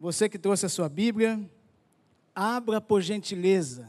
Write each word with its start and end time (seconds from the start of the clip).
Você 0.00 0.28
que 0.28 0.38
trouxe 0.38 0.64
a 0.64 0.68
sua 0.68 0.88
Bíblia, 0.88 1.40
abra 2.32 2.80
por 2.80 3.02
gentileza. 3.02 3.88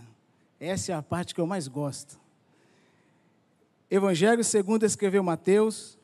Essa 0.60 0.92
é 0.92 0.96
a 0.96 1.04
parte 1.04 1.36
que 1.36 1.42
eu 1.42 1.46
mais 1.46 1.68
gosto. 1.68 2.20
Evangelho 3.92 4.44
segundo 4.44 4.84
escreveu 4.86 5.24
Mateus, 5.24 6.00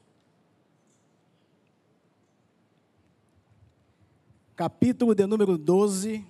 capítulo 4.56 5.16
de 5.16 5.26
número 5.26 5.58
12. 5.58 6.24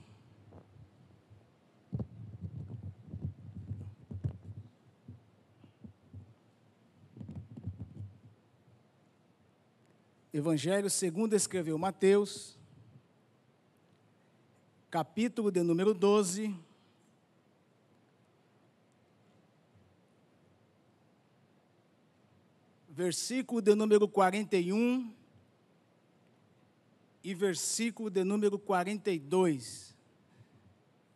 Evangelho 10.33 10.89
segundo 10.89 11.33
escreveu 11.33 11.77
Mateus, 11.77 12.54
capítulo 14.95 15.51
de 15.51 15.61
número 15.61 15.93
12. 15.93 16.55
Versículo 22.87 23.61
de 23.61 23.75
número 23.75 24.07
41 24.07 25.13
e 27.21 27.33
versículo 27.33 28.09
de 28.09 28.23
número 28.23 28.57
42. 28.57 29.93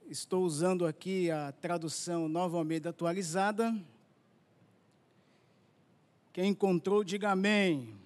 Estou 0.10 0.44
usando 0.44 0.86
aqui 0.86 1.32
a 1.32 1.54
tradução 1.54 2.28
Nova 2.28 2.58
Almeida 2.58 2.90
atualizada. 2.90 3.74
Quem 6.34 6.50
encontrou, 6.50 7.02
diga 7.02 7.32
amém 7.32 7.98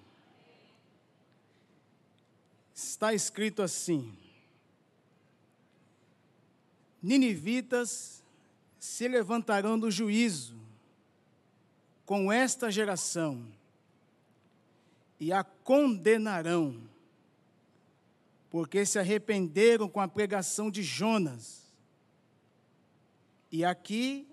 está 2.72 3.12
escrito 3.12 3.60
assim: 3.60 4.16
Ninivitas 7.04 8.24
se 8.80 9.06
levantarão 9.06 9.78
do 9.78 9.90
juízo 9.90 10.56
com 12.06 12.32
esta 12.32 12.70
geração 12.70 13.46
e 15.20 15.30
a 15.30 15.44
condenarão, 15.44 16.80
porque 18.48 18.86
se 18.86 18.98
arrependeram 18.98 19.86
com 19.86 20.00
a 20.00 20.08
pregação 20.08 20.70
de 20.70 20.82
Jonas. 20.82 21.62
E 23.52 23.66
aqui 23.66 24.26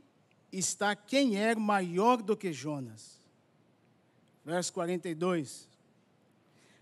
está 0.50 0.96
quem 0.96 1.38
é 1.38 1.54
maior 1.54 2.22
do 2.22 2.38
que 2.38 2.54
Jonas. 2.54 3.20
Verso 4.46 4.72
42 4.72 5.70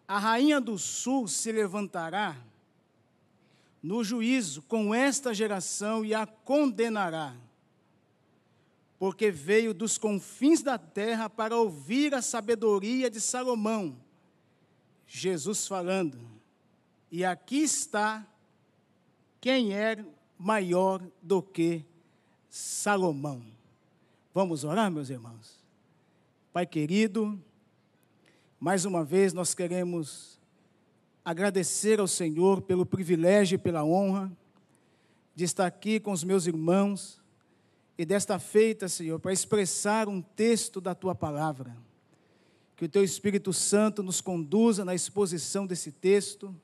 a 0.07 0.17
rainha 0.17 0.59
do 0.59 0.75
sul 0.75 1.27
se 1.27 1.51
levantará 1.51 2.35
no 3.81 4.03
juízo 4.03 4.61
com 4.63 4.93
esta 4.93 5.33
geração 5.33 6.03
e 6.03 6.13
a 6.13 6.25
condenará, 6.25 7.35
porque 8.97 9.31
veio 9.31 9.73
dos 9.73 9.97
confins 9.97 10.61
da 10.61 10.77
terra 10.77 11.29
para 11.29 11.55
ouvir 11.55 12.13
a 12.13 12.21
sabedoria 12.21 13.09
de 13.09 13.21
Salomão. 13.21 13.97
Jesus 15.07 15.67
falando, 15.67 16.19
e 17.11 17.23
aqui 17.25 17.63
está 17.63 18.27
quem 19.41 19.73
é 19.73 20.05
maior 20.37 21.01
do 21.21 21.41
que 21.41 21.83
Salomão. 22.49 23.43
Vamos 24.33 24.63
orar, 24.63 24.91
meus 24.91 25.09
irmãos? 25.09 25.59
Pai 26.51 26.65
querido, 26.65 27.41
mais 28.59 28.85
uma 28.85 29.03
vez 29.03 29.33
nós 29.33 29.53
queremos 29.53 30.38
agradecer 31.23 31.99
ao 31.99 32.07
Senhor 32.07 32.61
pelo 32.61 32.85
privilégio 32.85 33.55
e 33.55 33.59
pela 33.59 33.83
honra 33.83 34.31
de 35.35 35.43
estar 35.43 35.65
aqui 35.65 35.99
com 35.99 36.11
os 36.11 36.23
meus 36.23 36.47
irmãos 36.47 37.21
e 37.97 38.05
desta 38.05 38.39
feita, 38.39 38.87
Senhor, 38.87 39.19
para 39.19 39.33
expressar 39.33 40.07
um 40.07 40.21
texto 40.21 40.79
da 40.79 40.95
tua 40.95 41.13
palavra. 41.13 41.75
Que 42.75 42.85
o 42.85 42.89
teu 42.89 43.03
Espírito 43.03 43.51
Santo 43.51 44.01
nos 44.01 44.21
conduza 44.21 44.85
na 44.85 44.95
exposição 44.95 45.67
desse 45.67 45.91
texto, 45.91 46.55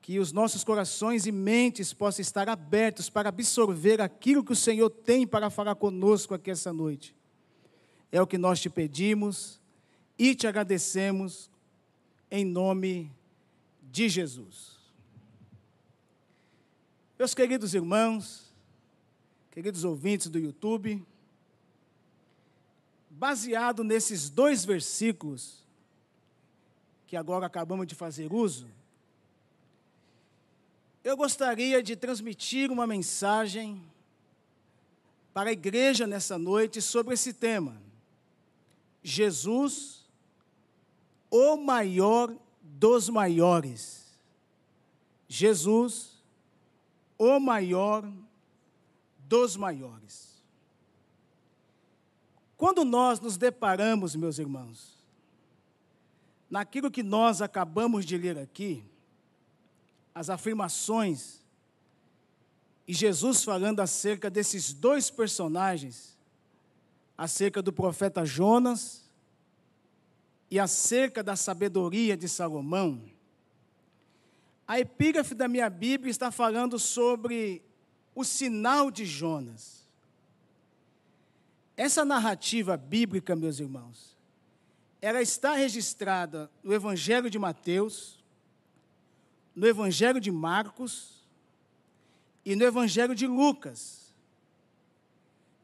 que 0.00 0.20
os 0.20 0.30
nossos 0.30 0.62
corações 0.62 1.26
e 1.26 1.32
mentes 1.32 1.92
possam 1.92 2.22
estar 2.22 2.48
abertos 2.48 3.10
para 3.10 3.28
absorver 3.28 4.00
aquilo 4.00 4.44
que 4.44 4.52
o 4.52 4.56
Senhor 4.56 4.88
tem 4.88 5.26
para 5.26 5.50
falar 5.50 5.74
conosco 5.74 6.32
aqui 6.32 6.52
essa 6.52 6.72
noite. 6.72 7.12
É 8.12 8.22
o 8.22 8.26
que 8.26 8.38
nós 8.38 8.60
te 8.60 8.70
pedimos 8.70 9.60
e 10.16 10.32
te 10.32 10.46
agradecemos 10.46 11.50
em 12.30 12.44
nome 12.44 13.12
de 13.96 14.10
Jesus. 14.10 14.76
Meus 17.18 17.32
queridos 17.32 17.72
irmãos, 17.72 18.52
queridos 19.50 19.84
ouvintes 19.84 20.28
do 20.28 20.38
YouTube, 20.38 21.02
baseado 23.08 23.82
nesses 23.82 24.28
dois 24.28 24.66
versículos 24.66 25.64
que 27.06 27.16
agora 27.16 27.46
acabamos 27.46 27.86
de 27.86 27.94
fazer 27.94 28.34
uso, 28.34 28.68
eu 31.02 31.16
gostaria 31.16 31.82
de 31.82 31.96
transmitir 31.96 32.70
uma 32.70 32.86
mensagem 32.86 33.82
para 35.32 35.48
a 35.48 35.54
igreja 35.54 36.06
nessa 36.06 36.36
noite 36.36 36.82
sobre 36.82 37.14
esse 37.14 37.32
tema. 37.32 37.80
Jesus 39.02 40.04
o 41.30 41.56
maior 41.56 42.36
dos 42.78 43.08
maiores. 43.08 44.04
Jesus, 45.28 46.22
o 47.18 47.40
maior 47.40 48.10
dos 49.18 49.56
maiores. 49.56 50.36
Quando 52.56 52.84
nós 52.84 53.18
nos 53.18 53.36
deparamos, 53.36 54.14
meus 54.14 54.38
irmãos, 54.38 54.96
naquilo 56.48 56.90
que 56.90 57.02
nós 57.02 57.42
acabamos 57.42 58.04
de 58.04 58.16
ler 58.16 58.38
aqui, 58.38 58.84
as 60.14 60.30
afirmações, 60.30 61.40
e 62.86 62.94
Jesus 62.94 63.42
falando 63.42 63.80
acerca 63.80 64.30
desses 64.30 64.72
dois 64.72 65.10
personagens, 65.10 66.16
acerca 67.18 67.60
do 67.60 67.72
profeta 67.72 68.24
Jonas 68.24 69.05
e 70.50 70.58
acerca 70.58 71.22
da 71.22 71.36
sabedoria 71.36 72.16
de 72.16 72.28
Salomão, 72.28 73.02
a 74.66 74.80
epígrafe 74.80 75.34
da 75.34 75.46
minha 75.46 75.70
Bíblia 75.70 76.10
está 76.10 76.30
falando 76.30 76.78
sobre 76.78 77.62
o 78.14 78.24
sinal 78.24 78.90
de 78.90 79.04
Jonas. 79.04 79.86
Essa 81.76 82.04
narrativa 82.04 82.76
bíblica, 82.76 83.36
meus 83.36 83.60
irmãos, 83.60 84.16
ela 85.00 85.20
está 85.22 85.54
registrada 85.54 86.50
no 86.64 86.72
Evangelho 86.72 87.30
de 87.30 87.38
Mateus, 87.38 88.24
no 89.54 89.66
Evangelho 89.66 90.20
de 90.20 90.30
Marcos 90.30 91.24
e 92.44 92.56
no 92.56 92.64
Evangelho 92.64 93.14
de 93.14 93.26
Lucas. 93.26 94.12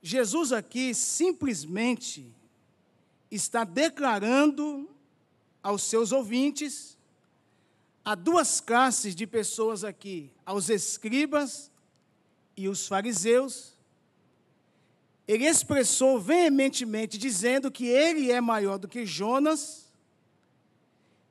Jesus 0.03 0.53
aqui 0.53 0.95
simplesmente 0.95 2.33
está 3.35 3.65
declarando 3.65 4.89
aos 5.63 5.83
seus 5.83 6.13
ouvintes, 6.13 6.99
a 8.05 8.15
duas 8.15 8.61
classes 8.61 9.15
de 9.15 9.27
pessoas 9.27 9.85
aqui, 9.85 10.31
aos 10.45 10.69
escribas 10.69 11.71
e 12.57 12.69
os 12.69 12.87
fariseus, 12.87 13.73
ele 15.27 15.47
expressou 15.47 16.21
veementemente 16.21 17.17
dizendo 17.17 17.71
que 17.71 17.87
ele 17.87 18.31
é 18.31 18.41
maior 18.41 18.79
do 18.79 18.89
que 18.89 19.07
Jonas 19.07 19.91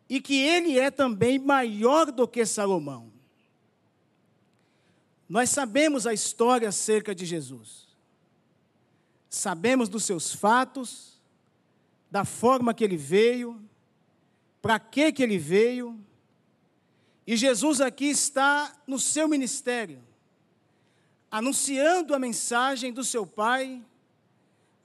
e 0.09 0.19
que 0.19 0.35
ele 0.35 0.79
é 0.79 0.89
também 0.89 1.37
maior 1.37 2.11
do 2.11 2.27
que 2.27 2.45
Salomão. 2.45 3.11
Nós 5.27 5.49
sabemos 5.49 6.07
a 6.07 6.13
história 6.13 6.67
acerca 6.67 7.13
de 7.13 7.25
Jesus. 7.25 7.87
Sabemos 9.29 9.87
dos 9.87 10.03
seus 10.03 10.33
fatos, 10.33 11.10
da 12.11 12.25
forma 12.25 12.73
que 12.73 12.83
ele 12.83 12.97
veio, 12.97 13.59
para 14.61 14.77
que 14.77 15.13
que 15.13 15.23
ele 15.23 15.37
veio. 15.37 15.97
E 17.25 17.37
Jesus 17.37 17.79
aqui 17.79 18.05
está 18.05 18.75
no 18.85 18.99
seu 18.99 19.27
ministério, 19.29 20.03
anunciando 21.31 22.13
a 22.13 22.19
mensagem 22.19 22.91
do 22.91 23.03
seu 23.03 23.25
Pai 23.25 23.81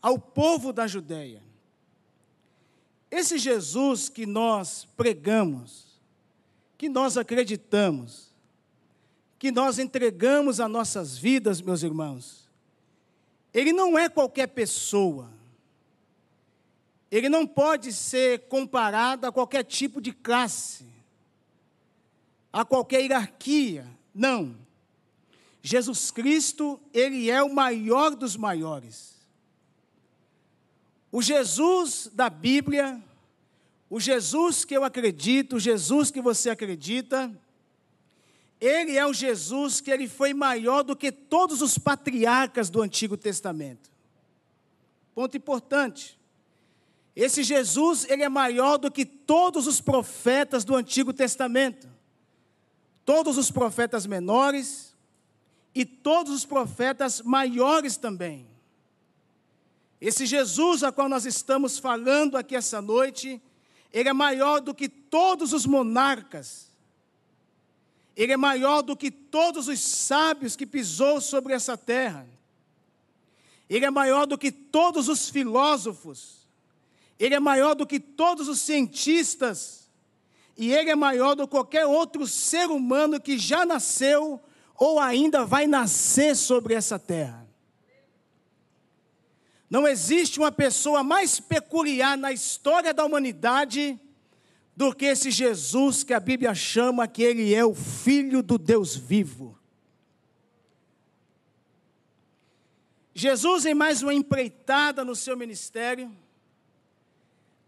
ao 0.00 0.18
povo 0.18 0.72
da 0.72 0.86
Judéia. 0.86 1.42
Esse 3.10 3.38
Jesus 3.38 4.08
que 4.08 4.24
nós 4.24 4.86
pregamos, 4.96 6.00
que 6.78 6.88
nós 6.88 7.16
acreditamos, 7.16 8.32
que 9.38 9.50
nós 9.50 9.78
entregamos 9.78 10.60
as 10.60 10.70
nossas 10.70 11.18
vidas, 11.18 11.60
meus 11.60 11.82
irmãos, 11.82 12.48
ele 13.52 13.72
não 13.72 13.98
é 13.98 14.08
qualquer 14.08 14.48
pessoa, 14.48 15.30
ele 17.10 17.28
não 17.28 17.46
pode 17.46 17.92
ser 17.92 18.48
comparado 18.48 19.26
a 19.26 19.32
qualquer 19.32 19.64
tipo 19.64 20.00
de 20.00 20.12
classe. 20.12 20.84
a 22.52 22.64
qualquer 22.64 23.02
hierarquia. 23.02 23.86
Não. 24.14 24.56
Jesus 25.62 26.10
Cristo, 26.10 26.80
ele 26.92 27.30
é 27.30 27.42
o 27.42 27.52
maior 27.52 28.14
dos 28.14 28.36
maiores. 28.36 29.14
O 31.12 31.20
Jesus 31.20 32.10
da 32.12 32.30
Bíblia, 32.30 33.02
o 33.90 34.00
Jesus 34.00 34.64
que 34.64 34.76
eu 34.76 34.84
acredito, 34.84 35.56
o 35.56 35.60
Jesus 35.60 36.10
que 36.10 36.20
você 36.20 36.50
acredita, 36.50 37.30
ele 38.60 38.96
é 38.96 39.06
o 39.06 39.12
Jesus 39.12 39.80
que 39.80 39.90
ele 39.90 40.08
foi 40.08 40.32
maior 40.32 40.82
do 40.82 40.96
que 40.96 41.12
todos 41.12 41.60
os 41.60 41.76
patriarcas 41.76 42.70
do 42.70 42.80
Antigo 42.80 43.16
Testamento. 43.16 43.90
Ponto 45.14 45.36
importante. 45.36 46.18
Esse 47.16 47.42
Jesus, 47.42 48.04
ele 48.10 48.22
é 48.22 48.28
maior 48.28 48.76
do 48.76 48.90
que 48.90 49.06
todos 49.06 49.66
os 49.66 49.80
profetas 49.80 50.64
do 50.64 50.76
Antigo 50.76 51.14
Testamento. 51.14 51.88
Todos 53.06 53.38
os 53.38 53.50
profetas 53.50 54.04
menores 54.04 54.94
e 55.74 55.86
todos 55.86 56.30
os 56.30 56.44
profetas 56.44 57.22
maiores 57.22 57.96
também. 57.96 58.46
Esse 59.98 60.26
Jesus 60.26 60.82
a 60.82 60.92
qual 60.92 61.08
nós 61.08 61.24
estamos 61.24 61.78
falando 61.78 62.36
aqui 62.36 62.54
essa 62.54 62.82
noite, 62.82 63.40
ele 63.90 64.10
é 64.10 64.12
maior 64.12 64.60
do 64.60 64.74
que 64.74 64.86
todos 64.86 65.54
os 65.54 65.64
monarcas. 65.64 66.70
Ele 68.14 68.32
é 68.32 68.36
maior 68.36 68.82
do 68.82 68.94
que 68.94 69.10
todos 69.10 69.68
os 69.68 69.80
sábios 69.80 70.54
que 70.54 70.66
pisou 70.66 71.18
sobre 71.22 71.54
essa 71.54 71.78
terra. 71.78 72.28
Ele 73.70 73.86
é 73.86 73.90
maior 73.90 74.26
do 74.26 74.36
que 74.36 74.52
todos 74.52 75.08
os 75.08 75.30
filósofos. 75.30 76.45
Ele 77.18 77.34
é 77.34 77.40
maior 77.40 77.74
do 77.74 77.86
que 77.86 77.98
todos 77.98 78.48
os 78.48 78.60
cientistas. 78.60 79.90
E 80.56 80.72
ele 80.72 80.90
é 80.90 80.94
maior 80.94 81.34
do 81.34 81.46
que 81.46 81.50
qualquer 81.50 81.86
outro 81.86 82.26
ser 82.26 82.68
humano 82.70 83.20
que 83.20 83.38
já 83.38 83.64
nasceu 83.64 84.42
ou 84.74 85.00
ainda 85.00 85.44
vai 85.44 85.66
nascer 85.66 86.36
sobre 86.36 86.74
essa 86.74 86.98
terra. 86.98 87.46
Não 89.68 89.86
existe 89.86 90.38
uma 90.38 90.52
pessoa 90.52 91.02
mais 91.02 91.40
peculiar 91.40 92.16
na 92.16 92.32
história 92.32 92.94
da 92.94 93.04
humanidade 93.04 93.98
do 94.76 94.94
que 94.94 95.06
esse 95.06 95.30
Jesus 95.30 96.04
que 96.04 96.12
a 96.12 96.20
Bíblia 96.20 96.54
chama 96.54 97.08
que 97.08 97.22
ele 97.22 97.54
é 97.54 97.64
o 97.64 97.74
Filho 97.74 98.42
do 98.42 98.58
Deus 98.58 98.94
vivo. 98.94 99.58
Jesus, 103.14 103.64
em 103.64 103.74
mais 103.74 104.02
uma 104.02 104.12
empreitada 104.12 105.02
no 105.02 105.16
seu 105.16 105.34
ministério, 105.36 106.14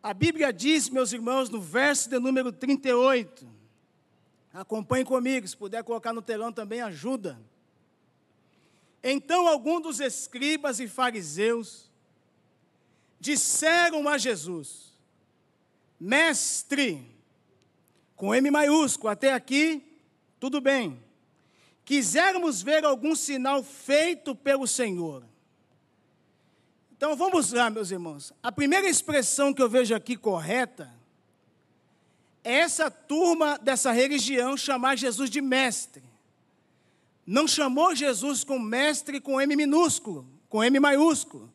a 0.03 0.15
Bíblia 0.15 0.53
diz, 0.53 0.89
meus 0.89 1.13
irmãos, 1.13 1.49
no 1.49 1.61
verso 1.61 2.09
de 2.09 2.19
número 2.19 2.53
38, 2.53 3.59
Acompanhe 4.53 5.05
comigo, 5.05 5.47
se 5.47 5.57
puder 5.57 5.85
colocar 5.85 6.13
no 6.13 6.23
telão 6.23 6.53
também 6.53 6.81
ajuda. 6.81 7.39
Então 9.03 9.47
alguns 9.47 9.83
dos 9.83 10.01
escribas 10.01 10.81
e 10.81 10.89
fariseus 10.89 11.89
disseram 13.21 14.09
a 14.09 14.19
Jesus: 14.19 14.93
Mestre, 16.01 17.07
com 18.17 18.35
M 18.35 18.51
maiúsculo, 18.51 19.11
até 19.11 19.33
aqui, 19.33 20.01
tudo 20.41 20.61
bem. 20.61 21.01
Quisermos 21.85 22.61
ver 22.61 22.85
algum 22.85 23.15
sinal 23.15 23.63
feito 23.63 24.35
pelo 24.35 24.67
Senhor. 24.67 25.25
Então 26.99 27.15
vamos 27.15 27.53
lá, 27.53 27.71
meus 27.71 27.93
irmãos. 27.93 28.33
A 28.43 28.51
primeira 28.51 28.89
expressão 28.89 29.55
que 29.55 29.63
eu 29.63 29.69
vejo 29.69 29.95
aqui 29.95 30.17
correta 30.17 30.93
essa 32.43 32.91
turma 32.91 33.57
dessa 33.57 33.93
religião 33.93 34.57
chamar 34.57 34.97
Jesus 34.99 35.31
de 35.31 35.41
mestre. 35.41 36.03
Não 37.25 37.47
chamou 37.47 37.95
Jesus 37.95 38.43
com 38.43 38.59
mestre 38.59 39.21
com 39.21 39.41
M 39.41 39.55
minúsculo, 39.55 40.27
com 40.49 40.65
M 40.65 40.81
maiúsculo. 40.81 41.49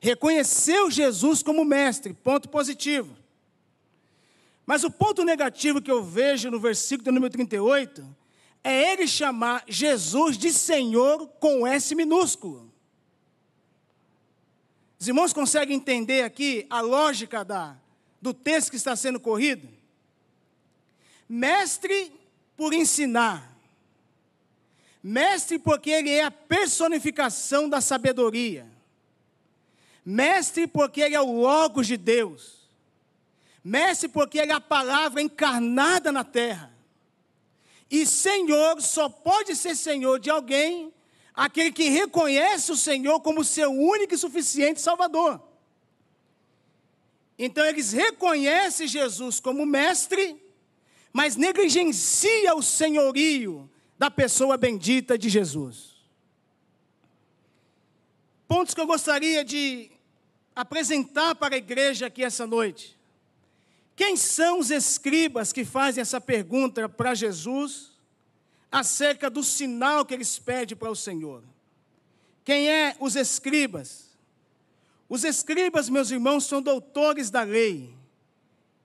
Reconheceu 0.00 0.90
Jesus 0.90 1.42
como 1.42 1.66
mestre, 1.66 2.14
ponto 2.14 2.48
positivo. 2.48 3.14
Mas 4.64 4.84
o 4.84 4.90
ponto 4.90 5.22
negativo 5.22 5.82
que 5.82 5.90
eu 5.90 6.02
vejo 6.02 6.50
no 6.50 6.58
versículo 6.58 7.12
número 7.12 7.30
38 7.30 8.06
é 8.64 8.92
ele 8.92 9.06
chamar 9.06 9.64
Jesus 9.68 10.38
de 10.38 10.50
Senhor 10.50 11.26
com 11.38 11.66
S 11.66 11.94
minúsculo. 11.94 12.72
Os 14.98 15.06
irmãos 15.06 15.32
conseguem 15.32 15.76
entender 15.76 16.22
aqui 16.22 16.66
a 16.68 16.80
lógica 16.80 17.44
da, 17.44 17.76
do 18.20 18.34
texto 18.34 18.70
que 18.70 18.76
está 18.76 18.96
sendo 18.96 19.20
corrido? 19.20 19.68
Mestre 21.28 22.12
por 22.56 22.72
ensinar. 22.72 23.56
Mestre 25.02 25.58
porque 25.58 25.90
ele 25.90 26.10
é 26.10 26.24
a 26.24 26.30
personificação 26.30 27.68
da 27.68 27.80
sabedoria. 27.80 28.66
Mestre 30.04 30.66
porque 30.66 31.00
ele 31.00 31.14
é 31.14 31.20
o 31.20 31.40
Logos 31.40 31.86
de 31.86 31.96
Deus. 31.96 32.68
Mestre 33.62 34.08
porque 34.08 34.38
ele 34.38 34.50
é 34.50 34.54
a 34.54 34.60
palavra 34.60 35.22
encarnada 35.22 36.10
na 36.10 36.24
terra. 36.24 36.72
E 37.90 38.04
Senhor 38.04 38.82
só 38.82 39.08
pode 39.08 39.54
ser 39.54 39.76
Senhor 39.76 40.18
de 40.18 40.28
alguém 40.28 40.92
aquele 41.38 41.72
que 41.72 41.88
reconhece 41.88 42.70
o 42.72 42.76
Senhor 42.76 43.20
como 43.20 43.44
seu 43.44 43.70
único 43.70 44.14
e 44.14 44.18
suficiente 44.18 44.80
Salvador. 44.80 45.40
Então 47.38 47.64
eles 47.64 47.92
reconhecem 47.92 48.86
Jesus 48.86 49.38
como 49.40 49.64
mestre 49.64 50.38
mas 51.12 51.36
negligencia 51.36 52.54
o 52.54 52.62
senhorio 52.62 53.68
da 53.98 54.10
pessoa 54.10 54.56
bendita 54.56 55.18
de 55.18 55.28
Jesus. 55.28 55.96
Pontos 58.46 58.74
que 58.74 58.80
eu 58.80 58.86
gostaria 58.86 59.44
de 59.44 59.90
apresentar 60.54 61.34
para 61.34 61.54
a 61.54 61.58
igreja 61.58 62.06
aqui 62.06 62.22
essa 62.22 62.46
noite. 62.46 62.96
Quem 63.96 64.16
são 64.16 64.60
os 64.60 64.70
escribas 64.70 65.52
que 65.52 65.64
fazem 65.64 66.00
essa 66.00 66.20
pergunta 66.20 66.88
para 66.88 67.14
Jesus 67.14 67.87
acerca 68.70 69.30
do 69.30 69.42
sinal 69.42 70.04
que 70.04 70.14
eles 70.14 70.38
pedem 70.38 70.76
para 70.76 70.90
o 70.90 70.96
Senhor? 70.96 71.42
Quem 72.44 72.70
é 72.70 72.96
os 73.00 73.16
escribas? 73.16 74.08
Os 75.08 75.24
escribas, 75.24 75.88
meus 75.88 76.10
irmãos, 76.10 76.44
são 76.44 76.60
doutores 76.60 77.30
da 77.30 77.42
lei, 77.42 77.94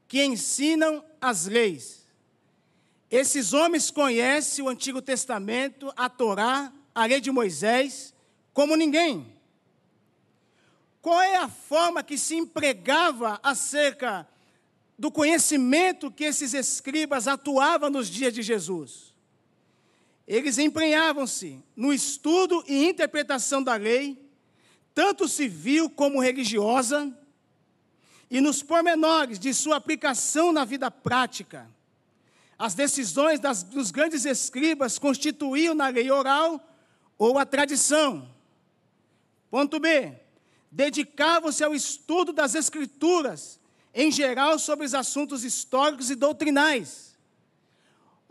que 0.07 0.23
ensinam 0.23 1.03
as 1.19 1.45
leis. 1.45 2.07
Esses 3.11 3.53
homens 3.53 3.91
conhecem 3.91 4.63
o 4.63 4.69
Antigo 4.69 5.01
Testamento, 5.01 5.93
a 5.95 6.09
Torá, 6.09 6.73
a 6.95 7.05
lei 7.05 7.21
de 7.21 7.31
Moisés, 7.31 8.13
como 8.53 8.75
ninguém. 8.75 9.33
Qual 11.01 11.21
é 11.21 11.35
a 11.35 11.49
forma 11.49 12.01
que 12.01 12.17
se 12.17 12.35
empregava 12.35 13.39
acerca 13.43 14.27
do 14.97 15.11
conhecimento 15.11 16.09
que 16.09 16.23
esses 16.23 16.53
escribas 16.53 17.27
atuavam 17.27 17.89
nos 17.89 18.07
dias 18.09 18.33
de 18.33 18.41
Jesus? 18.41 19.12
Eles 20.27 20.57
empenhavam-se 20.57 21.61
no 21.75 21.93
estudo 21.93 22.63
e 22.67 22.85
interpretação 22.85 23.61
da 23.61 23.75
lei, 23.75 24.23
tanto 24.93 25.27
civil 25.27 25.89
como 25.89 26.21
religiosa, 26.21 27.11
e 28.29 28.39
nos 28.41 28.63
pormenores 28.63 29.37
de 29.37 29.53
sua 29.53 29.75
aplicação 29.75 30.51
na 30.51 30.65
vida 30.65 30.89
prática 30.89 31.69
as 32.57 32.73
decisões 32.73 33.41
das, 33.41 33.63
dos 33.63 33.91
grandes 33.91 34.25
escribas 34.25 34.99
constituíam 34.99 35.75
na 35.75 35.87
lei 35.87 36.09
oral 36.09 36.65
ou 37.17 37.37
a 37.37 37.45
tradição. 37.45 38.29
Ponto 39.49 39.81
B. 39.81 40.13
Dedicavam-se 40.71 41.63
ao 41.63 41.75
estudo 41.75 42.31
das 42.31 42.55
Escrituras, 42.55 43.59
em 43.93 44.11
geral 44.11 44.57
sobre 44.57 44.85
os 44.85 44.93
assuntos 44.93 45.43
históricos 45.43 46.09
e 46.09 46.15
doutrinais. 46.15 47.12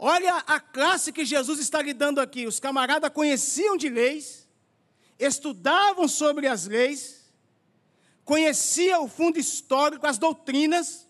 Olha 0.05 0.39
a 0.49 0.59
classe 0.59 1.13
que 1.13 1.25
Jesus 1.25 1.61
está 1.61 1.81
lidando 1.81 2.21
aqui. 2.21 2.45
Os 2.45 2.59
camaradas 2.59 3.09
conheciam 3.13 3.77
de 3.77 3.89
leis, 3.89 4.49
estudavam 5.17 6.09
sobre 6.09 6.49
as 6.49 6.67
leis, 6.67 7.31
conheciam 8.25 9.05
o 9.05 9.09
fundo 9.09 9.39
histórico, 9.39 10.05
as 10.05 10.19
doutrinas, 10.19 11.07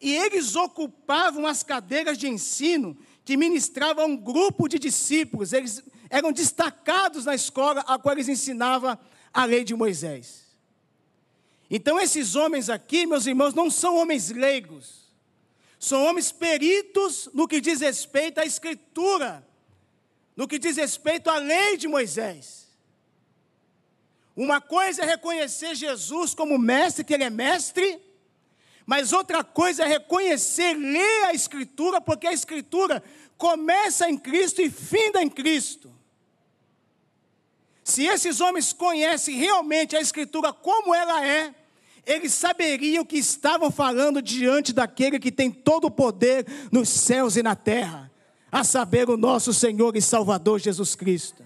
e 0.00 0.14
eles 0.14 0.54
ocupavam 0.54 1.44
as 1.44 1.64
cadeiras 1.64 2.16
de 2.16 2.28
ensino 2.28 2.96
que 3.24 3.36
ministravam 3.36 4.06
um 4.06 4.16
grupo 4.16 4.68
de 4.68 4.78
discípulos. 4.78 5.52
Eles 5.52 5.82
eram 6.08 6.30
destacados 6.30 7.24
na 7.24 7.34
escola 7.34 7.80
a 7.80 7.98
qual 7.98 8.14
eles 8.14 8.28
ensinavam 8.28 8.96
a 9.32 9.44
lei 9.44 9.64
de 9.64 9.74
Moisés. 9.74 10.44
Então, 11.68 11.98
esses 11.98 12.36
homens 12.36 12.70
aqui, 12.70 13.06
meus 13.06 13.26
irmãos, 13.26 13.54
não 13.54 13.68
são 13.68 13.96
homens 13.96 14.30
leigos. 14.30 15.03
São 15.84 16.02
homens 16.02 16.32
peritos 16.32 17.28
no 17.34 17.46
que 17.46 17.60
diz 17.60 17.82
respeito 17.82 18.40
à 18.40 18.46
Escritura, 18.46 19.46
no 20.34 20.48
que 20.48 20.58
diz 20.58 20.78
respeito 20.78 21.28
à 21.28 21.36
lei 21.36 21.76
de 21.76 21.86
Moisés. 21.86 22.70
Uma 24.34 24.62
coisa 24.62 25.02
é 25.02 25.04
reconhecer 25.04 25.74
Jesus 25.74 26.32
como 26.32 26.58
mestre, 26.58 27.04
que 27.04 27.12
ele 27.12 27.24
é 27.24 27.28
mestre, 27.28 28.00
mas 28.86 29.12
outra 29.12 29.44
coisa 29.44 29.84
é 29.84 29.86
reconhecer, 29.86 30.72
ler 30.72 31.24
a 31.26 31.34
Escritura, 31.34 32.00
porque 32.00 32.28
a 32.28 32.32
Escritura 32.32 33.04
começa 33.36 34.08
em 34.08 34.16
Cristo 34.16 34.62
e 34.62 34.70
finda 34.70 35.22
em 35.22 35.28
Cristo. 35.28 35.94
Se 37.84 38.06
esses 38.06 38.40
homens 38.40 38.72
conhecem 38.72 39.36
realmente 39.36 39.94
a 39.94 40.00
Escritura 40.00 40.50
como 40.50 40.94
ela 40.94 41.26
é, 41.26 41.54
eles 42.06 42.32
saberiam 42.32 43.04
que 43.04 43.16
estavam 43.16 43.70
falando 43.70 44.20
diante 44.20 44.72
daquele 44.72 45.18
que 45.18 45.32
tem 45.32 45.50
todo 45.50 45.86
o 45.86 45.90
poder 45.90 46.46
nos 46.70 46.88
céus 46.88 47.36
e 47.36 47.42
na 47.42 47.56
terra, 47.56 48.10
a 48.50 48.62
saber, 48.62 49.08
o 49.10 49.16
nosso 49.16 49.52
Senhor 49.52 49.96
e 49.96 50.02
Salvador 50.02 50.60
Jesus 50.60 50.94
Cristo. 50.94 51.44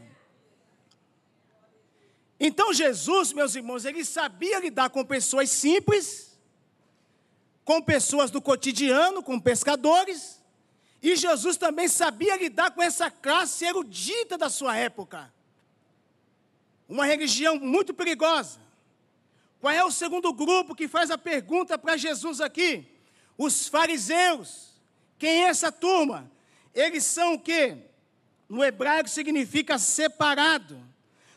Então, 2.38 2.72
Jesus, 2.72 3.32
meus 3.32 3.54
irmãos, 3.54 3.84
ele 3.84 4.04
sabia 4.04 4.60
lidar 4.60 4.90
com 4.90 5.04
pessoas 5.04 5.50
simples, 5.50 6.38
com 7.64 7.82
pessoas 7.82 8.30
do 8.30 8.40
cotidiano, 8.40 9.22
com 9.22 9.40
pescadores, 9.40 10.40
e 11.02 11.16
Jesus 11.16 11.56
também 11.56 11.88
sabia 11.88 12.36
lidar 12.36 12.70
com 12.72 12.82
essa 12.82 13.10
classe 13.10 13.64
erudita 13.64 14.36
da 14.36 14.48
sua 14.48 14.76
época 14.76 15.32
uma 16.88 17.04
religião 17.04 17.56
muito 17.56 17.92
perigosa. 17.92 18.58
Qual 19.60 19.72
é 19.72 19.84
o 19.84 19.90
segundo 19.90 20.32
grupo 20.32 20.74
que 20.74 20.86
faz 20.86 21.10
a 21.10 21.18
pergunta 21.18 21.78
para 21.78 21.96
Jesus 21.96 22.40
aqui? 22.40 22.86
Os 23.36 23.68
fariseus. 23.68 24.80
Quem 25.18 25.44
é 25.44 25.48
essa 25.48 25.72
turma? 25.72 26.30
Eles 26.74 27.04
são 27.04 27.34
o 27.34 27.38
quê? 27.38 27.76
No 28.48 28.64
hebraico 28.64 29.08
significa 29.08 29.78
separado. 29.78 30.80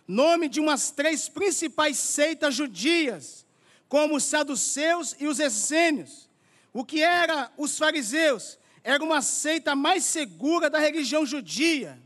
Nome 0.08 0.50
de 0.50 0.60
umas 0.60 0.92
três 0.92 1.30
principais 1.30 1.98
seitas 1.98 2.54
judias, 2.54 3.46
como 3.88 4.16
os 4.16 4.24
saduceus 4.24 5.16
e 5.20 5.28
os 5.28 5.40
essênios. 5.40 6.30
O 6.74 6.84
que 6.86 7.02
era 7.02 7.52
os 7.58 7.78
fariseus? 7.78 8.60
Era 8.84 9.04
uma 9.04 9.22
seita 9.22 9.76
mais 9.76 10.06
segura 10.06 10.70
da 10.70 10.80
religião 10.80 11.26
judia 11.26 12.02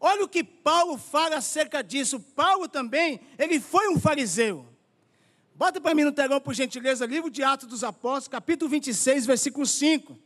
Olha 0.00 0.24
o 0.24 0.28
que 0.28 0.44
Paulo 0.44 0.98
fala 0.98 1.36
acerca 1.36 1.82
disso. 1.82 2.20
Paulo 2.20 2.68
também, 2.68 3.20
ele 3.38 3.58
foi 3.58 3.88
um 3.88 3.98
fariseu. 3.98 4.65
Bota 5.56 5.80
para 5.80 5.94
mim 5.94 6.04
no 6.04 6.12
telão, 6.12 6.40
por 6.40 6.54
gentileza, 6.54 7.06
livro 7.06 7.30
de 7.30 7.42
Atos 7.42 7.66
dos 7.66 7.82
Apóstolos, 7.82 8.28
capítulo 8.28 8.70
26, 8.70 9.24
versículo 9.24 9.64
5. 9.64 10.18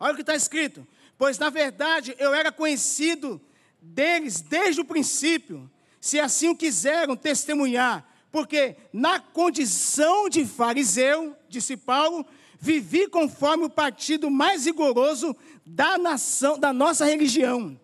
Olha 0.00 0.12
o 0.12 0.16
que 0.16 0.22
está 0.22 0.34
escrito. 0.34 0.86
Pois, 1.16 1.38
na 1.38 1.48
verdade, 1.48 2.14
eu 2.18 2.34
era 2.34 2.50
conhecido 2.50 3.40
deles 3.80 4.40
desde 4.40 4.80
o 4.80 4.84
princípio, 4.84 5.70
se 6.00 6.18
assim 6.18 6.48
o 6.48 6.56
quiseram 6.56 7.16
testemunhar, 7.16 8.04
porque 8.32 8.76
na 8.92 9.20
condição 9.20 10.28
de 10.28 10.44
fariseu, 10.44 11.36
disse 11.48 11.76
Paulo, 11.76 12.26
vivi 12.58 13.06
conforme 13.06 13.64
o 13.64 13.70
partido 13.70 14.28
mais 14.28 14.66
rigoroso 14.66 15.36
da 15.64 15.96
nação, 15.96 16.58
da 16.58 16.72
nossa 16.72 17.04
religião 17.04 17.78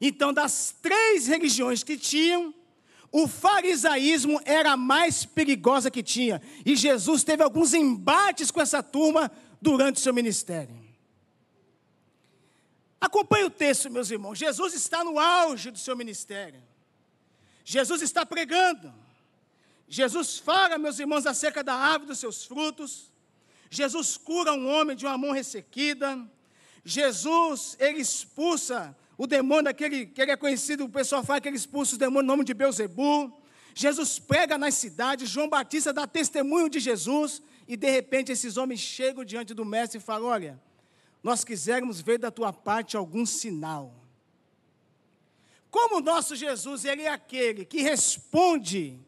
então, 0.00 0.32
das 0.32 0.74
três 0.80 1.26
religiões 1.26 1.82
que 1.82 1.96
tinham, 1.96 2.54
o 3.12 3.26
farisaísmo 3.26 4.40
era 4.44 4.72
a 4.72 4.76
mais 4.76 5.24
perigosa 5.24 5.90
que 5.90 6.02
tinha. 6.02 6.40
E 6.64 6.76
Jesus 6.76 7.24
teve 7.24 7.42
alguns 7.42 7.74
embates 7.74 8.50
com 8.50 8.60
essa 8.60 8.82
turma 8.82 9.30
durante 9.60 9.96
o 9.96 10.00
seu 10.00 10.14
ministério. 10.14 10.78
Acompanhe 13.00 13.44
o 13.44 13.50
texto, 13.50 13.90
meus 13.90 14.10
irmãos. 14.10 14.38
Jesus 14.38 14.74
está 14.74 15.02
no 15.02 15.18
auge 15.18 15.70
do 15.70 15.78
seu 15.78 15.96
ministério. 15.96 16.62
Jesus 17.64 18.02
está 18.02 18.24
pregando. 18.24 18.92
Jesus 19.88 20.38
fala, 20.38 20.78
meus 20.78 20.98
irmãos, 20.98 21.26
acerca 21.26 21.64
da 21.64 21.74
árvore 21.74 22.06
dos 22.06 22.18
seus 22.18 22.44
frutos. 22.44 23.10
Jesus 23.68 24.16
cura 24.16 24.52
um 24.52 24.68
homem 24.68 24.96
de 24.96 25.04
uma 25.04 25.18
mão 25.18 25.32
ressequida. 25.32 26.18
Jesus, 26.84 27.76
ele 27.80 28.00
expulsa 28.00 28.96
o 29.20 29.26
demônio 29.26 29.70
aquele 29.70 30.06
que 30.06 30.22
ele 30.22 30.30
é 30.30 30.36
conhecido, 30.36 30.86
o 30.86 30.88
pessoal 30.88 31.22
fala 31.22 31.42
que 31.42 31.46
ele 31.46 31.58
expulsa 31.58 31.92
os 31.92 31.98
demônios 31.98 32.24
no 32.24 32.32
nome 32.32 32.42
de 32.42 32.54
Beuzebu. 32.54 33.30
Jesus 33.74 34.18
prega 34.18 34.56
nas 34.56 34.72
cidades, 34.76 35.28
João 35.28 35.46
Batista 35.46 35.92
dá 35.92 36.06
testemunho 36.06 36.70
de 36.70 36.80
Jesus, 36.80 37.42
e 37.68 37.76
de 37.76 37.90
repente 37.90 38.32
esses 38.32 38.56
homens 38.56 38.80
chegam 38.80 39.22
diante 39.22 39.52
do 39.52 39.62
mestre 39.62 39.98
e 39.98 40.00
falam: 40.00 40.26
Olha, 40.26 40.58
nós 41.22 41.44
quisermos 41.44 42.00
ver 42.00 42.18
da 42.18 42.30
tua 42.30 42.50
parte 42.50 42.96
algum 42.96 43.26
sinal. 43.26 43.94
Como 45.70 45.98
o 45.98 46.00
nosso 46.00 46.34
Jesus, 46.34 46.86
ele 46.86 47.02
é 47.02 47.10
aquele 47.10 47.66
que 47.66 47.82
responde 47.82 48.98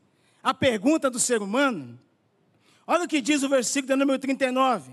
a 0.43 0.53
pergunta 0.53 1.09
do 1.09 1.19
ser 1.19 1.41
humano, 1.41 1.99
olha 2.87 3.05
o 3.05 3.09
que 3.09 3.23
diz 3.23 3.43
o 3.43 3.49
versículo 3.49 3.97
número 3.97 4.19
39. 4.19 4.93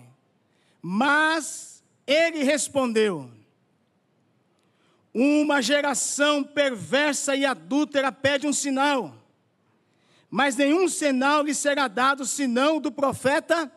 Mas 0.82 1.84
ele 2.08 2.42
respondeu: 2.42 3.30
uma 5.14 5.62
geração 5.62 6.44
perversa 6.44 7.36
e 7.36 7.46
adúltera 7.46 8.12
pede 8.12 8.46
um 8.46 8.54
sinal, 8.54 9.16
mas 10.30 10.56
nenhum 10.56 10.88
sinal 10.88 11.44
lhe 11.44 11.54
será 11.54 11.88
dado 11.88 12.26
senão 12.26 12.80
do 12.80 12.92
profeta 12.92 13.72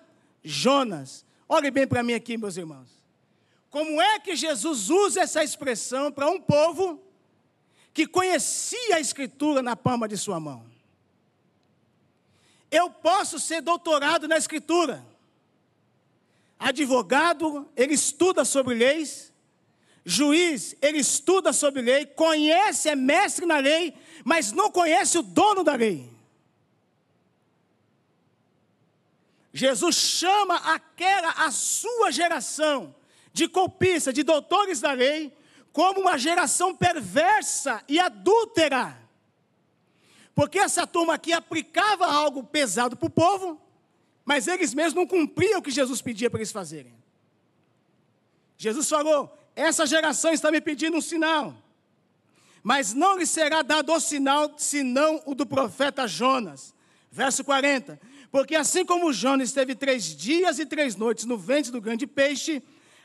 Jonas. 0.45 1.25
Olhe 1.49 1.71
bem 1.71 1.87
para 1.87 2.03
mim 2.03 2.13
aqui, 2.13 2.37
meus 2.37 2.57
irmãos. 2.57 3.03
Como 3.71 4.03
é 4.03 4.19
que 4.19 4.37
Jesus 4.37 4.91
usa 4.91 5.23
essa 5.23 5.43
expressão 5.43 6.13
para 6.13 6.29
um 6.29 6.39
povo 6.39 7.03
que 7.95 8.07
conhecia 8.07 8.97
a 8.97 9.01
Escritura 9.01 9.63
na 9.63 9.75
palma 9.75 10.07
de 10.07 10.19
sua 10.19 10.39
mão? 10.39 10.67
Eu 12.71 12.91
posso 12.91 13.39
ser 13.39 13.63
doutorado 13.63 14.29
na 14.29 14.37
Escritura. 14.37 15.05
Advogado, 16.59 17.69
ele 17.75 17.95
estuda 17.95 18.45
sobre 18.45 18.75
leis, 18.75 19.32
Juiz, 20.05 20.75
ele 20.83 20.99
estuda 20.99 21.53
sobre 21.53 21.81
lei, 21.81 22.07
conhece, 22.07 22.89
é 22.89 22.97
mestre 22.97 23.47
na 23.47 23.59
lei, 23.59 23.95
mas 24.25 24.51
não 24.51 24.71
conhece 24.71 25.19
o 25.19 25.23
dono 25.23 25.63
da 25.63 25.75
lei. 25.75 26.11
Jesus 29.53 29.95
chama 29.97 30.57
aquela 30.57 31.31
a 31.33 31.51
sua 31.51 32.11
geração 32.11 32.95
de 33.33 33.47
copistas, 33.47 34.15
de 34.15 34.23
doutores 34.23 34.81
da 34.81 34.93
lei, 34.93 35.33
como 35.73 36.01
uma 36.01 36.19
geração 36.19 36.75
perversa 36.75 37.83
e 37.89 38.01
adúltera. 38.01 38.99
Porque 40.35 40.59
essa 40.59 40.87
turma 40.87 41.15
aqui 41.15 41.33
aplicava 41.33 42.07
algo 42.07 42.43
pesado 42.43 42.97
para 42.97 43.07
o 43.07 43.11
povo, 43.11 43.61
mas 44.25 44.49
eles 44.49 44.75
mesmos 44.75 44.95
não 44.95 45.07
cumpriam 45.07 45.61
o 45.61 45.63
que 45.63 45.71
Jesus 45.71 46.01
pedia 46.01 46.31
para 46.31 46.39
eles 46.39 46.53
fazerem. 46.53 46.95
Jesus 48.57 48.89
falou: 48.89 49.37
essa 49.55 49.87
geração 49.87 50.33
está 50.33 50.51
me 50.51 50.61
pedindo 50.61 50.97
um 50.97 51.01
sinal, 51.01 51.55
mas 52.63 52.95
não 52.95 53.19
lhe 53.19 53.27
será 53.27 53.63
dado 53.63 53.93
o 53.93 54.01
sinal 54.01 54.55
senão 54.57 55.23
o 55.27 55.35
do 55.35 55.45
profeta 55.45 56.07
Jonas. 56.07 56.73
Verso 57.11 57.45
40. 57.45 58.01
Porque 58.31 58.55
assim 58.55 58.85
como 58.85 59.13
Jonas 59.13 59.51
esteve 59.51 59.75
três 59.75 60.05
dias 60.05 60.59
e 60.59 60.65
três 60.65 60.97
noites 60.97 61.27
no 61.27 61.37
ventre 61.37 61.71
do 61.71 61.81
grande 61.81 62.07
peixe, 62.07 62.63